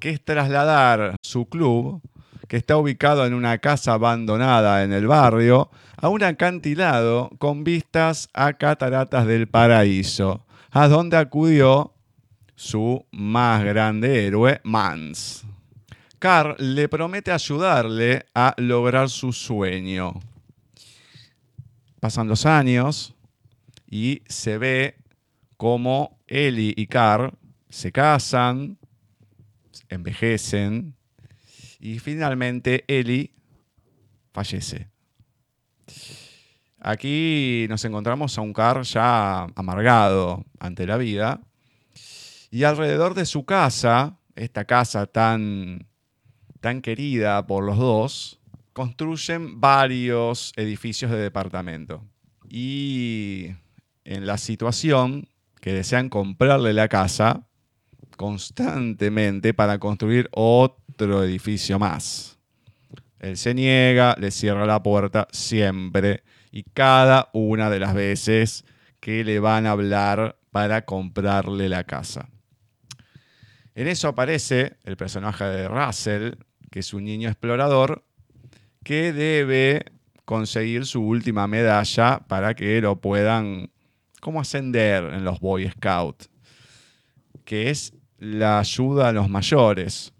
[0.00, 2.00] que es trasladar su club,
[2.48, 8.30] que está ubicado en una casa abandonada en el barrio, a un acantilado con vistas
[8.32, 11.93] a Cataratas del Paraíso, a donde acudió
[12.54, 15.44] su más grande héroe, Mans.
[16.18, 20.14] Carl le promete ayudarle a lograr su sueño.
[22.00, 23.14] Pasan los años
[23.90, 24.96] y se ve
[25.56, 27.32] cómo Ellie y Carl
[27.68, 28.78] se casan,
[29.88, 30.94] envejecen
[31.80, 33.32] y finalmente Ellie
[34.32, 34.88] fallece.
[36.80, 41.40] Aquí nos encontramos a un Carl ya amargado ante la vida
[42.54, 45.88] y alrededor de su casa, esta casa tan,
[46.84, 48.40] querida por los dos,
[48.72, 52.04] construyen varios edificios de departamento.
[52.48, 53.48] Y
[54.04, 55.28] en la situación
[55.60, 57.44] que desean comprarle la casa
[58.16, 62.38] constantemente para construir otro edificio más.
[63.18, 68.64] Él se niega, le cierra la puerta siempre y cada una de las veces
[69.00, 72.28] que le van a hablar para comprarle la casa.
[73.74, 76.34] En eso aparece el personaje de Russell,
[76.70, 78.04] que es un niño explorador,
[78.84, 79.84] que debe
[80.24, 83.70] conseguir su última medalla para que lo puedan
[84.20, 86.30] cómo ascender en los Boy Scouts,
[87.44, 90.12] que es la ayuda a los mayores.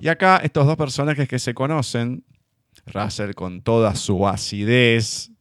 [0.00, 2.24] Y acá estos dos personajes que se conocen,
[2.86, 5.32] Russell con toda su acidez,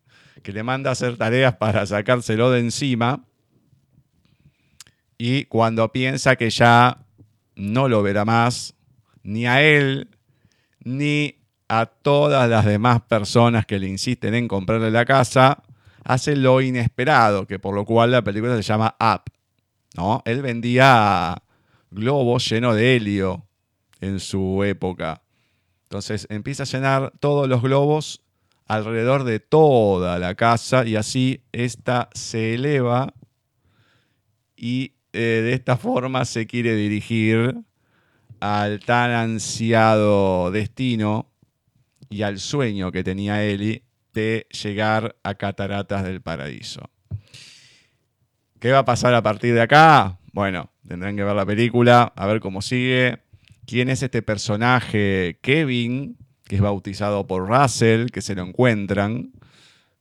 [0.42, 3.24] que le manda a hacer tareas para sacárselo de encima,
[5.18, 7.06] y cuando piensa que ya
[7.56, 8.76] no lo verá más,
[9.24, 10.10] ni a él,
[10.84, 11.36] ni
[11.68, 15.64] a todas las demás personas que le insisten en comprarle la casa,
[16.04, 19.32] hace lo inesperado, que por lo cual la película se llama Up.
[19.96, 20.22] ¿no?
[20.26, 21.42] Él vendía
[21.90, 23.46] globos llenos de helio
[24.02, 25.24] en su época.
[25.84, 28.22] Entonces empieza a llenar todos los globos
[28.68, 33.14] alrededor de toda la casa y así esta se eleva
[34.58, 37.56] y eh, de esta forma se quiere dirigir
[38.42, 41.32] al tan ansiado destino
[42.10, 46.90] y al sueño que tenía Eli de llegar a Cataratas del Paraíso.
[48.60, 50.20] ¿Qué va a pasar a partir de acá?
[50.34, 53.20] Bueno, tendrán que ver la película, a ver cómo sigue.
[53.66, 59.32] ¿Quién es este personaje Kevin, que es bautizado por Russell, que se lo encuentran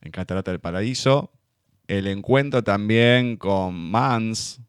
[0.01, 1.33] en Cataratas del Paraíso?
[1.87, 4.61] El encuentro también con Mans,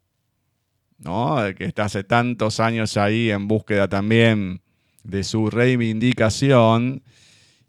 [1.05, 1.37] ¿no?
[1.55, 4.61] que está hace tantos años ahí en búsqueda también
[5.03, 7.03] de su reivindicación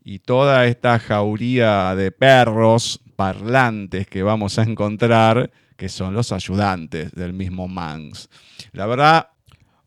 [0.03, 7.12] y toda esta jauría de perros parlantes que vamos a encontrar, que son los ayudantes
[7.12, 8.28] del mismo Manx.
[8.72, 9.30] La verdad,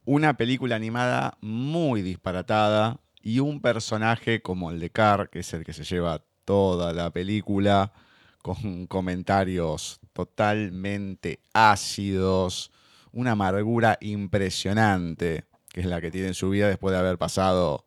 [0.06, 5.64] una película animada muy disparatada y un personaje como el de Carr, que es el
[5.64, 7.92] que se lleva toda la película,
[8.42, 12.72] con comentarios totalmente ácidos,
[13.12, 17.86] una amargura impresionante, que es la que tiene en su vida después de haber pasado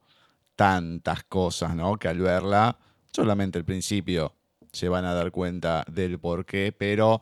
[0.57, 1.97] tantas cosas, ¿no?
[1.97, 2.79] Que al verla,
[3.12, 4.35] solamente al principio
[4.73, 7.20] se van a dar cuenta del por qué, pero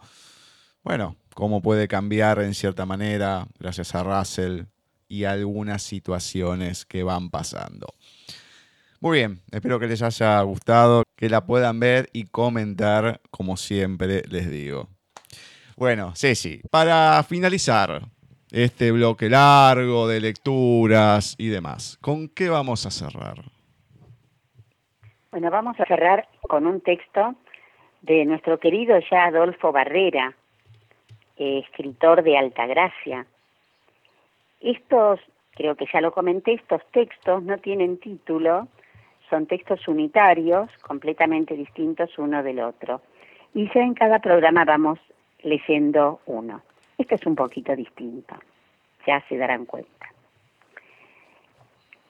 [0.83, 4.63] bueno, cómo puede cambiar en cierta manera gracias a Russell
[5.09, 7.95] y algunas situaciones que van pasando.
[9.01, 14.23] Muy bien, espero que les haya gustado, que la puedan ver y comentar como siempre
[14.29, 14.89] les digo.
[15.81, 18.03] Bueno, Ceci, para finalizar,
[18.53, 21.97] este bloque largo de lecturas y demás.
[22.03, 23.37] ¿Con qué vamos a cerrar?
[25.31, 27.35] Bueno, vamos a cerrar con un texto
[28.03, 30.35] de nuestro querido ya Adolfo Barrera,
[31.39, 33.25] eh, escritor de Altagracia.
[34.61, 35.19] Estos,
[35.53, 38.69] creo que ya lo comenté, estos textos no tienen título,
[39.31, 43.01] son textos unitarios, completamente distintos uno del otro.
[43.55, 44.99] Y ya en cada programa vamos
[45.43, 46.63] leyendo uno.
[46.99, 48.35] Este es un poquito distinto,
[49.07, 50.07] ya se darán cuenta.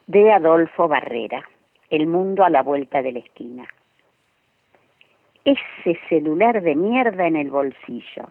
[0.07, 1.45] De Adolfo Barrera,
[1.91, 3.69] El mundo a la vuelta de la esquina.
[5.45, 8.31] Ese celular de mierda en el bolsillo.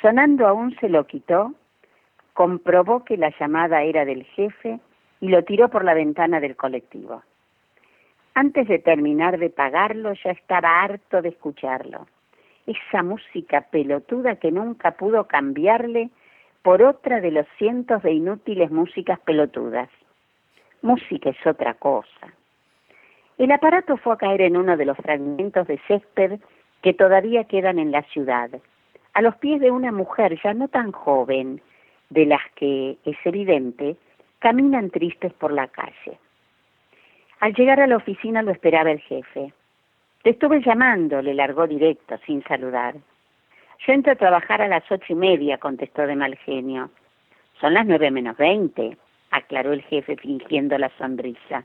[0.00, 1.54] Sonando aún se lo quitó,
[2.34, 4.78] comprobó que la llamada era del jefe
[5.20, 7.22] y lo tiró por la ventana del colectivo.
[8.34, 12.06] Antes de terminar de pagarlo ya estaba harto de escucharlo
[12.66, 16.10] esa música pelotuda que nunca pudo cambiarle
[16.62, 19.88] por otra de los cientos de inútiles músicas pelotudas.
[20.82, 22.32] Música es otra cosa.
[23.38, 26.40] El aparato fue a caer en uno de los fragmentos de césped
[26.82, 28.50] que todavía quedan en la ciudad,
[29.16, 31.62] a los pies de una mujer ya no tan joven,
[32.10, 33.96] de las que, es evidente,
[34.40, 36.18] caminan tristes por la calle.
[37.40, 39.52] Al llegar a la oficina lo esperaba el jefe.
[40.26, 42.96] Te estuve llamando, le largó directo, sin saludar.
[43.86, 46.90] Yo entro a trabajar a las ocho y media, contestó de mal genio.
[47.60, 48.98] Son las nueve menos veinte,
[49.30, 51.62] aclaró el jefe fingiendo la sonrisa.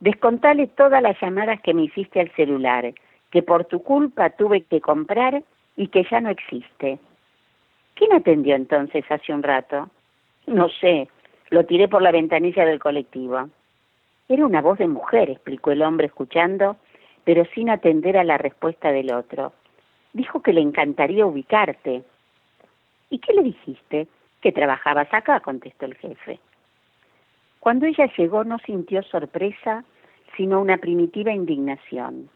[0.00, 2.94] Descontale todas las llamadas que me hiciste al celular,
[3.30, 5.42] que por tu culpa tuve que comprar
[5.76, 6.98] y que ya no existe.
[7.92, 9.90] ¿Quién atendió entonces hace un rato?
[10.46, 11.10] No sé,
[11.50, 13.50] lo tiré por la ventanilla del colectivo.
[14.30, 16.78] Era una voz de mujer, explicó el hombre escuchando,
[17.26, 19.52] pero sin atender a la respuesta del otro.
[20.12, 22.04] Dijo que le encantaría ubicarte.
[23.10, 24.06] ¿Y qué le dijiste?
[24.40, 26.38] Que trabajabas acá, contestó el jefe.
[27.58, 29.82] Cuando ella llegó no sintió sorpresa,
[30.36, 32.30] sino una primitiva indignación.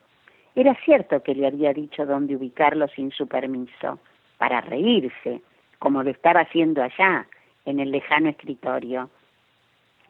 [0.56, 4.00] Era cierto que le había dicho dónde ubicarlo sin su permiso,
[4.38, 5.40] para reírse,
[5.78, 7.28] como lo estaba haciendo allá,
[7.64, 9.08] en el lejano escritorio.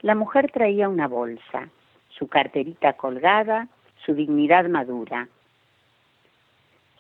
[0.01, 1.69] La mujer traía una bolsa,
[2.09, 3.69] su carterita colgada,
[4.05, 5.29] su dignidad madura.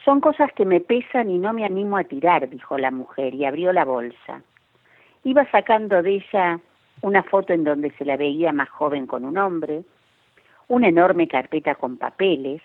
[0.04, 3.44] Son cosas que me pesan y no me animo a tirar, dijo la mujer, y
[3.44, 4.42] abrió la bolsa.
[5.24, 6.60] Iba sacando de ella
[7.02, 9.84] una foto en donde se la veía más joven con un hombre,
[10.68, 12.62] una enorme carpeta con papeles.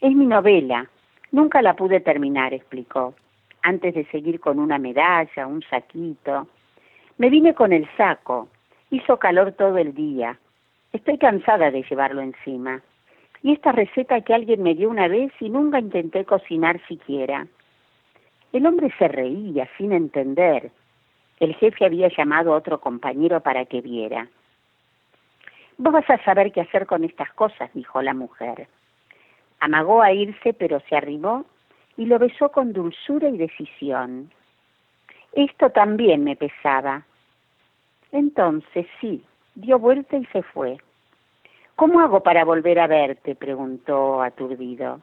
[0.00, 0.88] Es mi novela.
[1.30, 3.14] Nunca la pude terminar, explicó,
[3.62, 6.48] antes de seguir con una medalla, un saquito.
[7.18, 8.48] Me vine con el saco.
[8.90, 10.38] Hizo calor todo el día.
[10.92, 12.82] Estoy cansada de llevarlo encima.
[13.42, 17.46] Y esta receta que alguien me dio una vez y nunca intenté cocinar siquiera.
[18.52, 20.70] El hombre se reía sin entender.
[21.40, 24.28] El jefe había llamado a otro compañero para que viera.
[25.78, 28.68] Vos vas a saber qué hacer con estas cosas, dijo la mujer.
[29.58, 31.44] Amagó a irse, pero se arrimó
[31.96, 34.30] y lo besó con dulzura y decisión.
[35.32, 37.04] Esto también me pesaba.
[38.12, 39.24] Entonces sí,
[39.54, 40.78] dio vuelta y se fue.
[41.76, 43.34] ¿Cómo hago para volver a verte?
[43.34, 45.00] preguntó aturdido.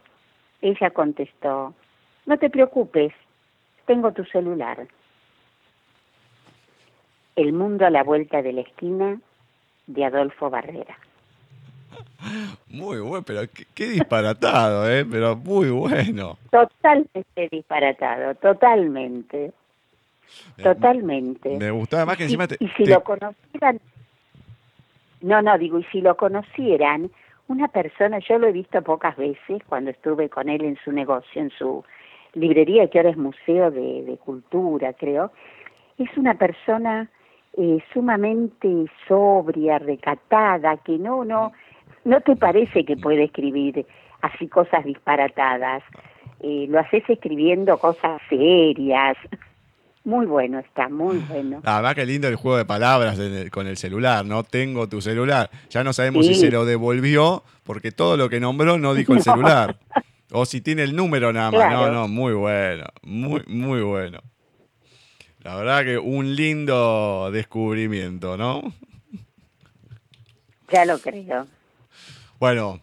[0.62, 1.74] Ella contestó,
[2.26, 3.14] no te preocupes,
[3.86, 4.88] tengo tu celular.
[7.36, 9.20] El mundo a la vuelta de la esquina
[9.88, 10.98] de Adolfo Barrera.
[12.68, 13.42] Muy bueno, pero
[13.74, 15.06] qué, disparatado, ¿eh?
[15.10, 16.38] Pero muy bueno.
[16.52, 19.54] Totalmente disparatado, totalmente.
[20.62, 21.58] Totalmente.
[21.58, 23.80] Me gustaba más que encima te, y si lo conocieran,
[25.22, 27.12] no, no, digo, y si lo conocieran,
[27.48, 31.42] una persona, yo lo he visto pocas veces cuando estuve con él en su negocio,
[31.42, 31.84] en su
[32.34, 35.32] librería, que ahora es Museo de, Cultura, creo,
[35.98, 37.10] es una persona
[37.58, 41.52] eh, sumamente sobria, recatada, que no, no,
[42.06, 43.86] no te parece que puede escribir
[44.22, 45.84] así cosas disparatadas.
[46.42, 49.18] Eh, lo haces escribiendo cosas serias.
[50.10, 51.62] Muy bueno, está muy bueno.
[51.64, 53.20] Además, qué lindo el juego de palabras
[53.52, 54.44] con el celular, ¿no?
[54.44, 55.52] Tengo tu celular.
[55.70, 59.22] Ya no sabemos si se lo devolvió, porque todo lo que nombró no dijo el
[59.22, 59.78] celular.
[60.32, 61.72] O si tiene el número nada más.
[61.72, 62.86] No, no, muy bueno.
[63.04, 64.20] Muy, muy bueno.
[65.42, 68.64] La verdad que un lindo descubrimiento, ¿no?
[70.72, 71.46] Ya lo creo.
[72.40, 72.80] Bueno,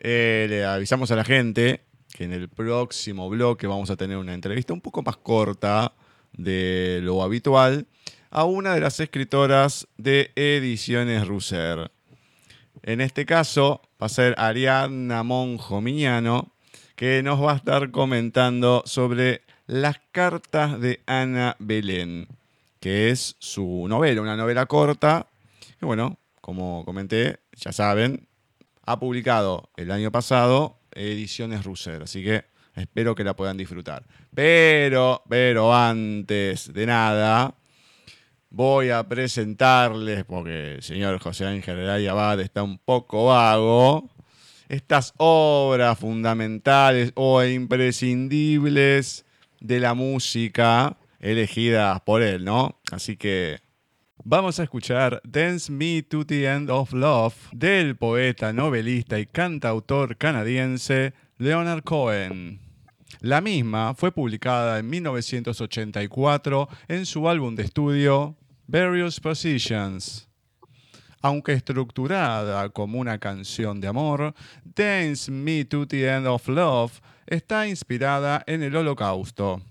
[0.00, 1.82] eh, le avisamos a la gente
[2.12, 5.92] que en el próximo bloque vamos a tener una entrevista un poco más corta
[6.32, 7.86] de lo habitual
[8.30, 11.90] a una de las escritoras de Ediciones Russer.
[12.82, 16.52] En este caso va a ser Ariadna Monjo Miñano,
[16.96, 22.28] que nos va a estar comentando sobre las cartas de Ana Belén,
[22.78, 25.26] que es su novela, una novela corta.
[25.80, 28.26] Bueno, como comenté, ya saben,
[28.84, 32.44] ha publicado el año pasado Ediciones Russer, así que
[32.74, 34.04] espero que la puedan disfrutar.
[34.34, 37.54] Pero, pero antes de nada,
[38.50, 44.10] voy a presentarles, porque el señor José Ángel Abad está un poco vago,
[44.68, 49.24] estas obras fundamentales o imprescindibles
[49.60, 52.80] de la música elegida por él, ¿no?
[52.90, 53.58] Así que
[54.24, 60.16] vamos a escuchar Dance Me to the End of Love del poeta, novelista y cantautor
[60.16, 62.60] canadiense Leonard Cohen.
[63.20, 68.36] La misma fue publicada en 1984 en su álbum de estudio
[68.66, 70.28] Various Positions.
[71.22, 77.66] Aunque estructurada como una canción de amor, Dance Me to the End of Love está
[77.66, 79.62] inspirada en el holocausto.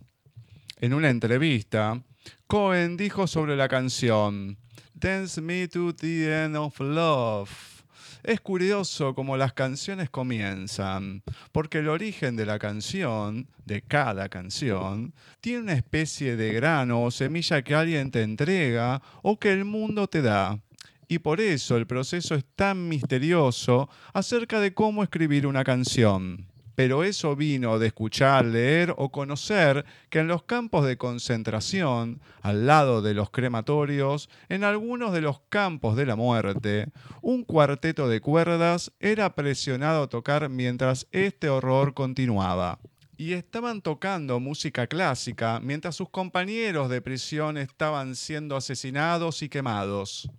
[0.78, 2.02] En una entrevista,
[2.48, 4.58] Cohen dijo sobre la canción,
[4.96, 7.79] Dance Me to the End of Love.
[8.24, 11.24] Es curioso cómo las canciones comienzan,
[11.54, 17.12] porque el origen de la canción, de cada canción, tiene una especie de grano o
[17.12, 20.60] semilla que alguien te entrega o que el mundo te da.
[21.08, 26.49] Y por eso el proceso es tan misterioso acerca de cómo escribir una canción
[26.80, 32.68] pero eso vino de escuchar, leer o conocer que en los campos de concentración, al
[32.68, 36.88] lado de los crematorios, en algunos de los campos de la muerte,
[37.22, 42.80] un cuarteto de cuerdas era presionado a tocar mientras este horror continuaba.
[43.18, 50.30] Y estaban tocando música clásica mientras sus compañeros de prisión estaban siendo asesinados y quemados.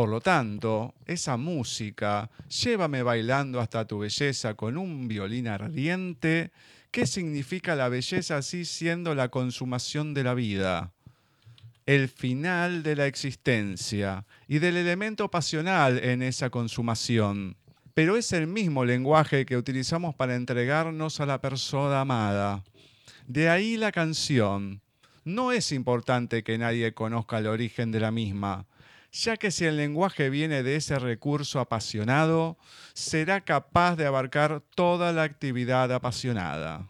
[0.00, 6.52] Por lo tanto, esa música, llévame bailando hasta tu belleza con un violín ardiente,
[6.90, 10.94] ¿qué significa la belleza así siendo la consumación de la vida?
[11.84, 17.58] El final de la existencia y del elemento pasional en esa consumación.
[17.92, 22.64] Pero es el mismo lenguaje que utilizamos para entregarnos a la persona amada.
[23.26, 24.80] De ahí la canción.
[25.26, 28.66] No es importante que nadie conozca el origen de la misma
[29.12, 32.58] ya que si el lenguaje viene de ese recurso apasionado,
[32.92, 36.89] será capaz de abarcar toda la actividad apasionada.